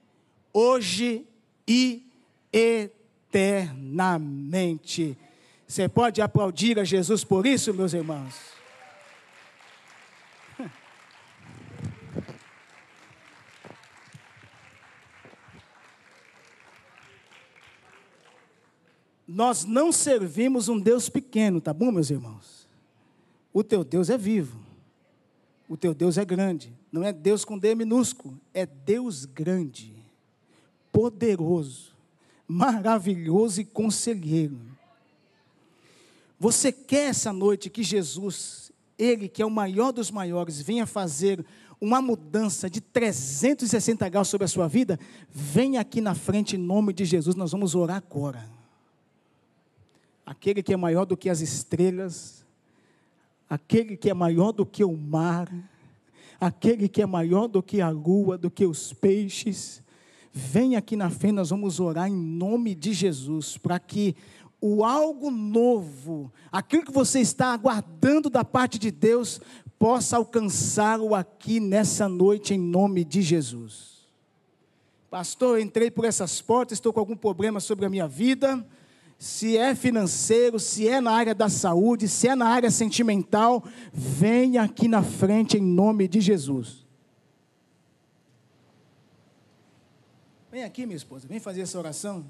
hoje 0.53 1.27
e 1.67 2.09
eternamente. 2.53 5.17
Você 5.71 5.87
pode 5.87 6.21
aplaudir 6.21 6.77
a 6.77 6.83
Jesus 6.83 7.23
por 7.23 7.45
isso, 7.45 7.73
meus 7.73 7.93
irmãos? 7.93 8.35
Nós 19.25 19.63
não 19.63 19.93
servimos 19.93 20.67
um 20.67 20.77
Deus 20.77 21.07
pequeno, 21.07 21.61
tá 21.61 21.73
bom, 21.73 21.89
meus 21.89 22.09
irmãos? 22.09 22.67
O 23.53 23.63
teu 23.63 23.85
Deus 23.85 24.09
é 24.09 24.17
vivo. 24.17 24.59
O 25.69 25.77
teu 25.77 25.93
Deus 25.93 26.17
é 26.17 26.25
grande. 26.25 26.77
Não 26.91 27.01
é 27.01 27.13
Deus 27.13 27.45
com 27.45 27.57
D 27.57 27.73
minúsculo, 27.75 28.37
é 28.53 28.65
Deus 28.65 29.23
grande, 29.23 29.95
poderoso, 30.91 31.95
maravilhoso 32.45 33.61
e 33.61 33.63
conselheiro. 33.63 34.70
Você 36.41 36.71
quer 36.71 37.09
essa 37.09 37.31
noite 37.31 37.69
que 37.69 37.83
Jesus, 37.83 38.71
Ele 38.97 39.29
que 39.29 39.43
é 39.43 39.45
o 39.45 39.51
maior 39.51 39.91
dos 39.91 40.09
maiores, 40.09 40.59
venha 40.59 40.87
fazer 40.87 41.45
uma 41.79 42.01
mudança 42.01 42.67
de 42.67 42.81
360 42.81 44.09
graus 44.09 44.27
sobre 44.27 44.45
a 44.45 44.47
sua 44.47 44.67
vida? 44.67 44.99
Venha 45.29 45.79
aqui 45.79 46.01
na 46.01 46.15
frente 46.15 46.55
em 46.55 46.59
nome 46.59 46.93
de 46.93 47.05
Jesus, 47.05 47.35
nós 47.35 47.51
vamos 47.51 47.75
orar 47.75 47.97
agora 47.97 48.49
aquele 50.25 50.63
que 50.63 50.73
é 50.73 50.77
maior 50.77 51.05
do 51.05 51.15
que 51.15 51.29
as 51.29 51.41
estrelas, 51.41 52.43
aquele 53.47 53.95
que 53.95 54.09
é 54.09 54.13
maior 54.13 54.51
do 54.51 54.65
que 54.65 54.83
o 54.83 54.97
mar, 54.97 55.47
aquele 56.39 56.89
que 56.89 57.03
é 57.03 57.05
maior 57.05 57.47
do 57.47 57.61
que 57.61 57.81
a 57.81 57.89
lua, 57.89 58.35
do 58.35 58.49
que 58.49 58.65
os 58.65 58.93
peixes. 58.93 59.83
Vem 60.33 60.75
aqui 60.75 60.95
na 60.95 61.11
frente, 61.11 61.33
nós 61.33 61.51
vamos 61.51 61.79
orar 61.79 62.07
em 62.07 62.15
nome 62.15 62.73
de 62.73 62.93
Jesus, 62.93 63.59
para 63.59 63.77
que 63.77 64.15
o 64.61 64.85
algo 64.85 65.31
novo, 65.31 66.31
aquilo 66.51 66.85
que 66.85 66.91
você 66.91 67.19
está 67.19 67.47
aguardando 67.47 68.29
da 68.29 68.45
parte 68.45 68.77
de 68.77 68.91
Deus, 68.91 69.41
possa 69.79 70.15
alcançá-lo 70.15 71.15
aqui 71.15 71.59
nessa 71.59 72.07
noite, 72.07 72.53
em 72.53 72.59
nome 72.59 73.03
de 73.03 73.21
Jesus. 73.21 74.07
Pastor, 75.09 75.59
entrei 75.59 75.91
por 75.91 76.05
essas 76.05 76.39
portas, 76.39 76.77
estou 76.77 76.93
com 76.93 76.99
algum 76.99 77.17
problema 77.17 77.59
sobre 77.59 77.85
a 77.85 77.89
minha 77.89 78.07
vida 78.07 78.65
se 79.21 79.55
é 79.55 79.75
financeiro, 79.75 80.59
se 80.59 80.87
é 80.87 80.99
na 80.99 81.11
área 81.11 81.35
da 81.35 81.47
saúde, 81.47 82.07
se 82.07 82.27
é 82.27 82.33
na 82.33 82.47
área 82.47 82.71
sentimental, 82.71 83.63
venha 83.93 84.63
aqui 84.63 84.87
na 84.87 85.03
frente 85.03 85.57
em 85.57 85.61
nome 85.61 86.07
de 86.07 86.19
Jesus. 86.19 86.87
Vem 90.51 90.63
aqui, 90.63 90.87
minha 90.87 90.97
esposa, 90.97 91.27
vem 91.27 91.39
fazer 91.39 91.61
essa 91.61 91.77
oração. 91.77 92.25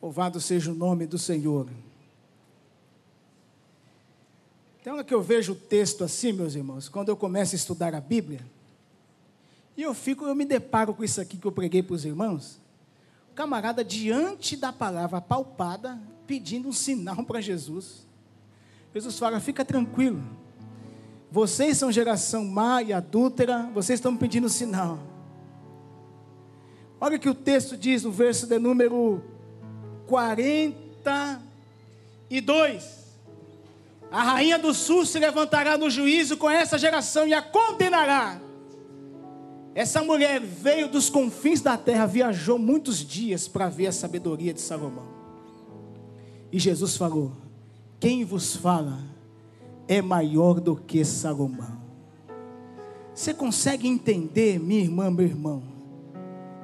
Louvado 0.00 0.40
seja 0.40 0.70
o 0.70 0.74
nome 0.74 1.06
do 1.06 1.18
Senhor. 1.18 1.68
Então 4.80 4.98
é 4.98 5.04
que 5.04 5.12
eu 5.12 5.20
vejo 5.20 5.52
o 5.52 5.56
texto 5.56 6.04
assim, 6.04 6.32
meus 6.32 6.54
irmãos, 6.54 6.88
quando 6.88 7.08
eu 7.08 7.16
começo 7.16 7.54
a 7.54 7.56
estudar 7.56 7.94
a 7.94 8.00
Bíblia, 8.00 8.40
e 9.76 9.82
eu 9.82 9.94
fico, 9.94 10.24
eu 10.24 10.34
me 10.34 10.44
deparo 10.44 10.94
com 10.94 11.04
isso 11.04 11.20
aqui 11.20 11.36
que 11.36 11.46
eu 11.46 11.52
preguei 11.52 11.82
para 11.82 11.94
os 11.94 12.04
irmãos 12.04 12.60
camarada 13.38 13.84
diante 13.84 14.56
da 14.56 14.72
palavra 14.72 15.20
palpada, 15.20 15.96
pedindo 16.26 16.68
um 16.68 16.72
sinal 16.72 17.22
para 17.22 17.40
Jesus. 17.40 18.04
Jesus 18.92 19.16
fala: 19.16 19.38
fica 19.38 19.64
tranquilo. 19.64 20.20
Vocês 21.30 21.78
são 21.78 21.92
geração 21.92 22.44
má 22.44 22.82
e 22.82 22.92
adúltera, 22.92 23.70
vocês 23.72 24.00
estão 24.00 24.16
pedindo 24.16 24.48
sinal. 24.48 24.98
Olha 27.00 27.16
o 27.16 27.20
que 27.20 27.28
o 27.28 27.34
texto 27.34 27.76
diz 27.76 28.02
no 28.02 28.10
verso 28.10 28.44
de 28.44 28.58
número 28.58 29.22
42. 30.08 32.98
A 34.10 34.22
rainha 34.22 34.58
do 34.58 34.74
sul 34.74 35.06
se 35.06 35.20
levantará 35.20 35.78
no 35.78 35.88
juízo 35.88 36.36
com 36.36 36.50
essa 36.50 36.76
geração 36.76 37.28
e 37.28 37.34
a 37.34 37.40
condenará 37.40 38.40
essa 39.78 40.02
mulher 40.02 40.40
veio 40.40 40.88
dos 40.88 41.08
confins 41.08 41.60
da 41.60 41.76
terra, 41.76 42.04
viajou 42.04 42.58
muitos 42.58 42.98
dias 42.98 43.46
para 43.46 43.68
ver 43.68 43.86
a 43.86 43.92
sabedoria 43.92 44.52
de 44.52 44.60
Salomão. 44.60 45.06
E 46.50 46.58
Jesus 46.58 46.96
falou: 46.96 47.30
Quem 48.00 48.24
vos 48.24 48.56
fala 48.56 48.98
é 49.86 50.02
maior 50.02 50.58
do 50.58 50.74
que 50.74 51.04
Salomão. 51.04 51.80
Você 53.14 53.32
consegue 53.32 53.86
entender, 53.86 54.58
minha 54.58 54.80
irmã, 54.80 55.12
meu 55.12 55.26
irmão, 55.26 55.62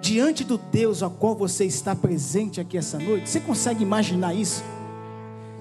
diante 0.04 0.44
do 0.44 0.58
Deus 0.58 1.02
ao 1.02 1.10
qual 1.10 1.34
você 1.34 1.64
está 1.64 1.96
presente 1.96 2.60
aqui 2.60 2.76
essa 2.76 2.98
noite? 2.98 3.30
Você 3.30 3.40
consegue 3.40 3.82
imaginar 3.82 4.34
isso? 4.34 4.62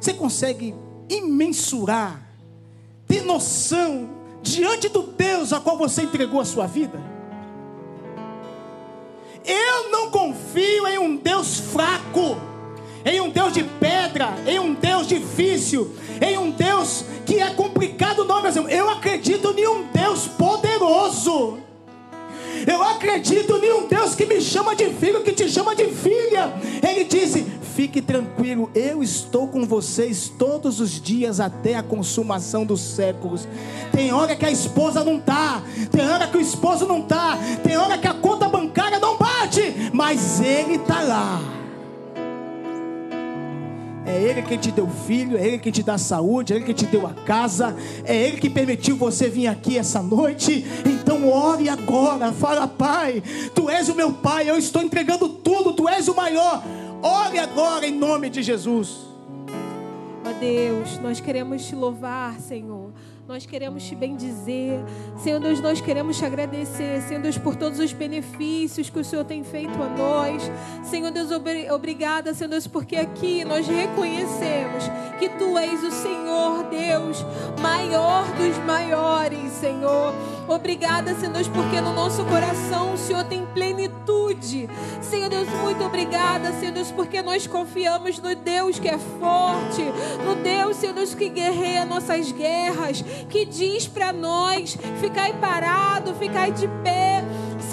Você 0.01 0.13
consegue 0.13 0.75
imensurar, 1.09 2.21
ter 3.07 3.23
noção 3.23 4.09
diante 4.41 4.89
do 4.89 5.03
Deus 5.03 5.53
ao 5.53 5.61
qual 5.61 5.77
você 5.77 6.01
entregou 6.01 6.41
a 6.41 6.45
sua 6.45 6.67
vida? 6.67 7.01
Eu 9.45 9.89
não 9.89 10.11
confio 10.11 10.87
em 10.87 10.99
um 10.99 11.15
Deus 11.15 11.59
fraco, 11.59 12.35
em 13.05 13.21
um 13.21 13.29
Deus 13.29 13.53
de 13.53 13.63
pedra, 13.63 14.35
em 14.45 14.59
um 14.59 14.73
Deus 14.73 15.07
difícil, 15.07 15.95
em 16.21 16.37
um 16.37 16.51
Deus 16.51 17.05
que 17.25 17.39
é 17.39 17.53
complicado, 17.53 18.25
não, 18.25 18.41
meus 18.41 18.57
irmãos. 18.57 18.73
Eu 18.73 18.89
acredito 18.89 19.57
em 19.57 19.67
um 19.69 19.87
Deus 19.93 20.27
poderoso. 20.27 21.59
Eu 22.65 22.81
acredito 22.83 23.57
em 23.57 23.73
um 23.73 23.87
Deus 23.87 24.15
que 24.15 24.25
me 24.25 24.41
chama 24.41 24.75
de 24.75 24.89
filho, 24.91 25.23
que 25.23 25.31
te 25.31 25.49
chama 25.49 25.75
de 25.75 25.85
filha. 25.87 26.53
Ele 26.87 27.03
disse: 27.03 27.45
fique 27.75 28.01
tranquilo, 28.01 28.69
eu 28.75 29.01
estou 29.01 29.47
com 29.47 29.65
vocês 29.65 30.31
todos 30.37 30.79
os 30.79 31.01
dias 31.01 31.39
até 31.39 31.75
a 31.75 31.83
consumação 31.83 32.65
dos 32.65 32.81
séculos. 32.81 33.47
Tem 33.91 34.13
hora 34.13 34.35
que 34.35 34.45
a 34.45 34.51
esposa 34.51 35.03
não 35.03 35.19
tá, 35.19 35.63
tem 35.91 36.07
hora 36.07 36.27
que 36.27 36.37
o 36.37 36.41
esposo 36.41 36.85
não 36.85 37.01
tá, 37.01 37.37
tem 37.63 37.77
hora 37.77 37.97
que 37.97 38.07
a 38.07 38.13
conta 38.13 38.47
bancária 38.47 38.99
não 38.99 39.17
bate, 39.17 39.91
mas 39.91 40.39
ele 40.39 40.77
tá 40.79 41.01
lá. 41.01 41.62
É 44.05 44.21
Ele 44.21 44.41
quem 44.41 44.57
te 44.57 44.71
deu 44.71 44.87
filho, 44.87 45.37
é 45.37 45.47
Ele 45.47 45.59
quem 45.59 45.71
te 45.71 45.81
dá 45.81 45.97
saúde, 45.97 46.53
é 46.53 46.55
Ele 46.57 46.65
quem 46.65 46.75
te 46.75 46.85
deu 46.85 47.07
a 47.07 47.13
casa, 47.13 47.75
é 48.03 48.15
Ele 48.15 48.37
que 48.37 48.49
permitiu 48.49 48.95
você 48.95 49.29
vir 49.29 49.47
aqui 49.47 49.77
essa 49.77 50.01
noite. 50.01 50.65
Então 50.85 51.29
ore 51.29 51.69
agora, 51.69 52.31
fala, 52.33 52.67
Pai, 52.67 53.23
Tu 53.55 53.69
és 53.69 53.87
o 53.89 53.95
meu 53.95 54.11
Pai, 54.11 54.49
eu 54.49 54.57
estou 54.57 54.81
entregando 54.81 55.29
tudo, 55.29 55.73
Tu 55.73 55.87
és 55.87 56.07
o 56.07 56.15
maior. 56.15 56.63
Ore 57.01 57.39
agora 57.39 57.87
em 57.87 57.97
nome 57.97 58.29
de 58.29 58.41
Jesus. 58.41 59.12
Deus, 60.43 60.99
nós 60.99 61.21
queremos 61.21 61.65
te 61.65 61.73
louvar, 61.73 62.37
Senhor. 62.37 62.91
Nós 63.25 63.45
queremos 63.45 63.81
te 63.83 63.95
bendizer. 63.95 64.77
Senhor 65.17 65.39
Deus, 65.39 65.61
nós 65.61 65.79
queremos 65.79 66.17
te 66.17 66.25
agradecer, 66.25 67.01
Senhor 67.03 67.21
Deus, 67.21 67.37
por 67.37 67.55
todos 67.55 67.79
os 67.79 67.93
benefícios 67.93 68.89
que 68.89 68.99
o 68.99 69.05
Senhor 69.05 69.23
tem 69.23 69.41
feito 69.45 69.81
a 69.81 69.87
nós. 69.87 70.43
Senhor 70.83 71.11
Deus, 71.11 71.29
obrigada, 71.71 72.33
Senhor 72.33 72.49
Deus, 72.49 72.67
porque 72.67 72.97
aqui 72.97 73.45
nós 73.45 73.65
reconhecemos 73.65 74.83
que 75.17 75.29
Tu 75.29 75.57
és 75.57 75.81
o 75.81 75.91
Senhor, 75.91 76.65
Deus, 76.65 77.25
maior 77.61 78.25
dos 78.33 78.57
maiores, 78.65 79.49
Senhor. 79.53 80.13
Obrigada, 80.47 81.15
Senhor 81.15 81.33
porque 81.53 81.81
no 81.81 81.93
nosso 81.93 82.23
coração 82.25 82.93
o 82.93 82.97
Senhor 82.97 83.23
tem 83.23 83.45
plenitude. 83.45 84.69
Senhor 85.01 85.29
Deus, 85.29 85.47
muito 85.61 85.83
obrigada, 85.83 86.51
Senhor 86.53 86.73
Deus, 86.73 86.91
porque 86.91 87.21
nós 87.21 87.47
confiamos 87.47 88.19
no 88.19 88.35
Deus 88.35 88.77
que 88.79 88.87
é 88.87 88.97
forte, 88.97 89.81
no 90.25 90.35
Deus, 90.35 90.77
Senhor 90.77 90.93
Deus, 90.93 91.13
que 91.15 91.29
guerreia 91.29 91.85
nossas 91.85 92.31
guerras, 92.31 93.01
que 93.29 93.45
diz 93.45 93.87
para 93.87 94.11
nós: 94.13 94.77
ficai 94.99 95.33
parado, 95.33 96.13
ficai 96.15 96.51
de 96.51 96.67
pé. 96.83 97.12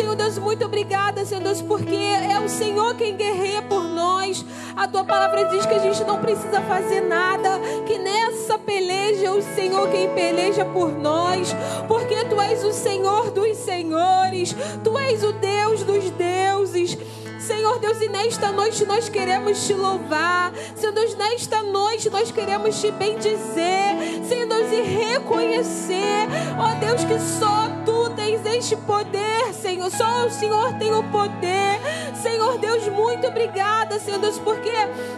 Senhor 0.00 0.16
Deus, 0.16 0.38
muito 0.38 0.64
obrigada, 0.64 1.26
Senhor 1.26 1.42
Deus, 1.42 1.60
porque 1.60 1.94
é 1.94 2.40
o 2.42 2.48
Senhor 2.48 2.94
quem 2.94 3.14
guerreia 3.14 3.60
por 3.60 3.84
nós. 3.84 4.42
A 4.74 4.88
tua 4.88 5.04
palavra 5.04 5.44
diz 5.50 5.66
que 5.66 5.74
a 5.74 5.78
gente 5.78 6.02
não 6.04 6.18
precisa 6.18 6.58
fazer 6.62 7.02
nada, 7.02 7.60
que 7.86 7.98
nessa 7.98 8.58
peleja 8.58 9.26
é 9.26 9.30
o 9.30 9.42
Senhor 9.42 9.90
quem 9.90 10.08
peleja 10.14 10.64
por 10.64 10.90
nós, 10.90 11.54
porque 11.86 12.24
tu 12.24 12.40
és 12.40 12.64
o 12.64 12.72
Senhor 12.72 13.30
dos 13.30 13.58
senhores, 13.58 14.56
tu 14.82 14.98
és 14.98 15.22
o 15.22 15.32
Deus 15.34 15.82
dos 15.82 16.08
deuses. 16.12 16.96
Senhor 17.38 17.78
Deus, 17.78 18.00
e 18.00 18.08
nesta 18.08 18.52
noite 18.52 18.86
nós 18.86 19.08
queremos 19.08 19.66
te 19.66 19.74
louvar. 19.74 20.52
Senhor 20.76 20.92
Deus, 20.92 21.14
nesta 21.14 21.62
noite 21.62 22.08
nós 22.08 22.30
queremos 22.30 22.80
te 22.80 22.90
bendizer. 22.90 24.24
Senhor 24.26 24.46
Deus, 24.46 24.72
e 24.72 24.80
reconhecer, 24.80 26.26
ó 26.58 26.74
Deus, 26.78 27.04
que 27.04 27.18
só 27.18 27.68
tu 27.84 28.08
tens 28.10 28.44
este 28.46 28.76
poder, 28.76 29.29
Senhor. 29.60 29.90
Só 29.90 30.26
o 30.26 30.30
Senhor 30.30 30.72
tem 30.78 30.92
o 30.92 31.02
poder. 31.04 31.80
Senhor 32.22 32.58
Deus, 32.58 32.86
muito 32.88 33.26
obrigada, 33.26 33.98
Senhor 33.98 34.18
Deus, 34.18 34.38
porque 34.38 34.70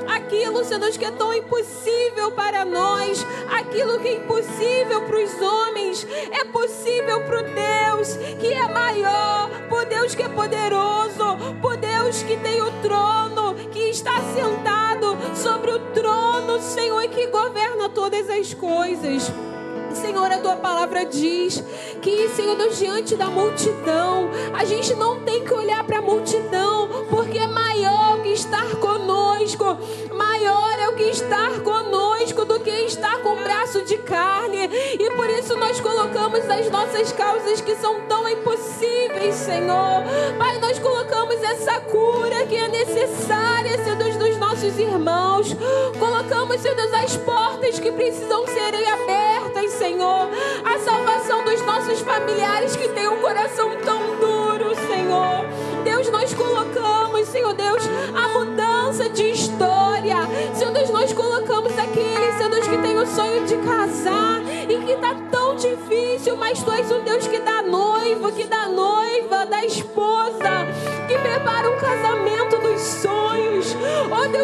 aquilo, 0.07 0.65
Senhor 0.65 0.81
Deus, 0.81 0.97
que 0.97 1.05
é 1.05 1.11
tão 1.11 1.33
impossível 1.33 2.31
para 2.33 2.65
nós, 2.65 3.27
aquilo 3.51 3.99
que 3.99 4.09
é 4.09 4.17
impossível 4.17 5.03
para 5.03 5.17
os 5.17 5.41
homens, 5.41 6.07
é 6.31 6.45
possível 6.45 7.25
para 7.25 7.41
o 7.41 7.43
Deus 7.43 8.17
que 8.41 8.53
é 8.53 8.69
maior, 8.69 9.49
por 9.69 9.85
Deus 9.87 10.15
que 10.15 10.23
é 10.23 10.29
poderoso, 10.29 11.37
por 11.61 11.77
Deus 11.77 12.23
que 12.23 12.37
tem 12.37 12.61
o 12.61 12.71
trono, 12.83 13.55
que 13.71 13.91
está 13.91 14.15
sentado 14.35 15.17
sobre 15.35 15.73
o 15.73 15.79
trono, 15.93 16.61
Senhor, 16.61 17.03
e 17.03 17.09
que 17.09 17.27
governa 17.29 17.89
todas 17.89 18.29
as 18.29 18.55
coisas. 18.55 19.52
Senhor, 19.95 20.31
a 20.31 20.39
tua 20.39 20.57
palavra 20.57 21.05
diz 21.05 21.63
que, 22.01 22.29
Senhor 22.31 22.57
Deus, 22.57 22.79
diante 22.79 23.15
da 23.17 23.27
multidão, 23.27 24.31
a 24.53 24.65
gente 24.65 24.95
não 24.95 25.21
tem 25.21 25.45
que 25.45 25.53
olhar 25.53 25.85
para 25.85 25.99
a 25.99 26.03
multidão, 26.03 26.89
porque 27.11 27.39
é 27.39 27.47
maior 27.47 28.19
o 28.19 28.23
que 28.23 28.31
estar 28.31 28.77
conosco, 28.77 29.77
maior 30.13 30.79
é 30.79 30.89
o 30.89 30.95
que 30.95 31.05
estar 31.05 31.61
conosco 31.61 32.45
do 32.45 32.61
que 32.61 32.71
estar 32.71 33.19
com 33.23 33.31
o 33.31 33.43
braço 33.43 33.83
de 33.85 33.99
carne, 33.99 34.69
e 34.99 35.11
por 35.11 35.29
isso 35.31 35.57
nós 35.57 35.81
colocamos 35.81 36.49
as 36.49 36.71
nossas 36.71 37.13
causas 37.13 37.61
que 37.61 37.75
são 37.77 38.01
tão 38.09 38.29
impossíveis, 38.29 39.35
Senhor. 39.35 40.03
Pai, 40.39 40.59
nós 40.59 40.79
colocamos 40.79 41.43
essa 41.43 41.81
cura 41.81 42.47
que 42.47 42.57
é 42.57 42.69
necessária, 42.69 43.83
Senhor 43.83 43.97
Deus, 43.97 44.17
nossos 44.63 44.79
irmãos, 44.79 45.57
colocamos, 45.99 46.61
Senhor 46.61 46.77
Deus, 46.77 46.95
as 46.95 47.17
portas 47.17 47.81
que 47.81 47.91
precisam 47.91 48.47
serem 48.47 48.87
abertas, 48.89 49.73
Senhor. 49.73 50.29
A 50.65 50.79
salvação 50.79 51.45
dos 51.45 51.61
nossos 51.63 51.99
familiares 52.01 52.77
que 52.77 52.89
têm 52.91 53.09
um 53.09 53.21
coração 53.21 53.71
tão 53.85 54.17
duro, 54.21 54.73
Senhor. 54.87 55.47
Deus, 55.83 56.09
nós 56.11 56.33
colocamos, 56.33 57.27
Senhor 57.27 57.53
Deus, 57.55 57.83
a 58.15 58.29
mudança 58.29 59.09
de 59.09 59.33
história. 59.33 60.19
Senhor 60.55 60.73
Deus, 60.73 60.91
nós 60.91 61.13
colocamos 61.13 61.77
aquele, 61.77 62.33
Senhor 62.37 62.51
Deus, 62.51 62.69
que 62.69 62.79
tem 62.79 62.97
o 62.97 63.07
sonho 63.07 63.45
de 63.45 63.57
casar 63.57 64.43
e 64.69 64.77
que 64.85 64.93
está 64.93 65.17
tão 65.29 65.57
difícil, 65.57 66.37
mas 66.37 66.63
Tu 66.63 66.71
és 66.71 66.89
o 66.93 67.01
Deus 67.01 67.27
que 67.27 67.41
dá 67.41 67.63
noivo, 67.63 68.31
que 68.31 68.45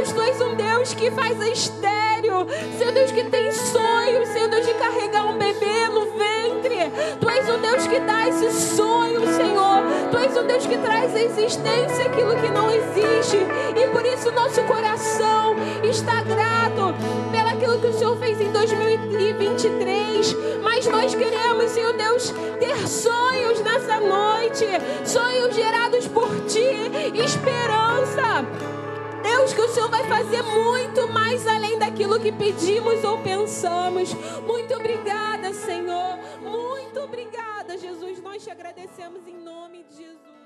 Deus, 0.08 0.12
Tu 0.12 0.20
és 0.20 0.40
um 0.40 0.54
Deus 0.54 0.94
que 0.94 1.10
faz 1.10 1.40
estéreo. 1.40 2.46
Senhor 2.76 2.92
Deus, 2.92 3.10
que 3.10 3.24
tem 3.24 3.50
sonhos, 3.52 4.28
Senhor 4.28 4.48
Deus, 4.48 4.66
de 4.66 4.74
carregar 4.74 5.26
um 5.26 5.38
bebê 5.38 5.88
no 5.88 6.06
ventre. 6.12 6.90
Tu 7.20 7.28
és 7.28 7.48
o 7.48 7.58
Deus 7.58 7.86
que 7.86 8.00
dá 8.00 8.28
esse 8.28 8.50
sonho, 8.76 9.20
Senhor. 9.34 9.82
Tu 10.10 10.18
és 10.18 10.36
o 10.36 10.42
Deus 10.42 10.66
que 10.66 10.78
traz 10.78 11.14
à 11.14 11.20
existência 11.20 12.06
aquilo 12.06 12.36
que 12.36 12.48
não 12.48 12.70
existe. 12.70 13.38
E 13.76 13.86
por 13.88 14.04
isso 14.06 14.30
nosso 14.32 14.62
coração 14.62 15.56
está 15.82 16.22
grato 16.22 16.94
pelaquilo 17.30 17.78
que 17.80 17.86
o 17.88 17.92
Senhor 17.92 18.16
fez 18.16 18.40
em 18.40 18.50
2023. 18.50 20.36
Mas 20.62 20.86
nós 20.86 21.14
queremos, 21.14 21.70
Senhor 21.70 21.92
Deus, 21.94 22.32
ter 22.58 22.88
sonhos 22.88 23.60
nessa 23.60 24.00
noite. 24.00 24.66
Sonhos 25.04 25.54
gerados 25.54 26.06
por 26.08 26.28
Ti. 26.46 26.90
Esperança. 27.14 28.46
Deus, 29.38 29.54
que 29.54 29.60
o 29.60 29.68
Senhor 29.68 29.88
vai 29.88 30.02
fazer 30.08 30.42
muito 30.42 31.06
mais 31.12 31.46
além 31.46 31.78
daquilo 31.78 32.18
que 32.18 32.32
pedimos 32.32 33.04
ou 33.04 33.18
pensamos. 33.18 34.12
Muito 34.44 34.74
obrigada, 34.74 35.54
Senhor. 35.54 36.18
Muito 36.42 36.98
obrigada, 36.98 37.78
Jesus. 37.78 38.20
Nós 38.20 38.42
te 38.42 38.50
agradecemos 38.50 39.28
em 39.28 39.36
nome 39.36 39.84
de 39.84 39.96
Jesus. 39.96 40.37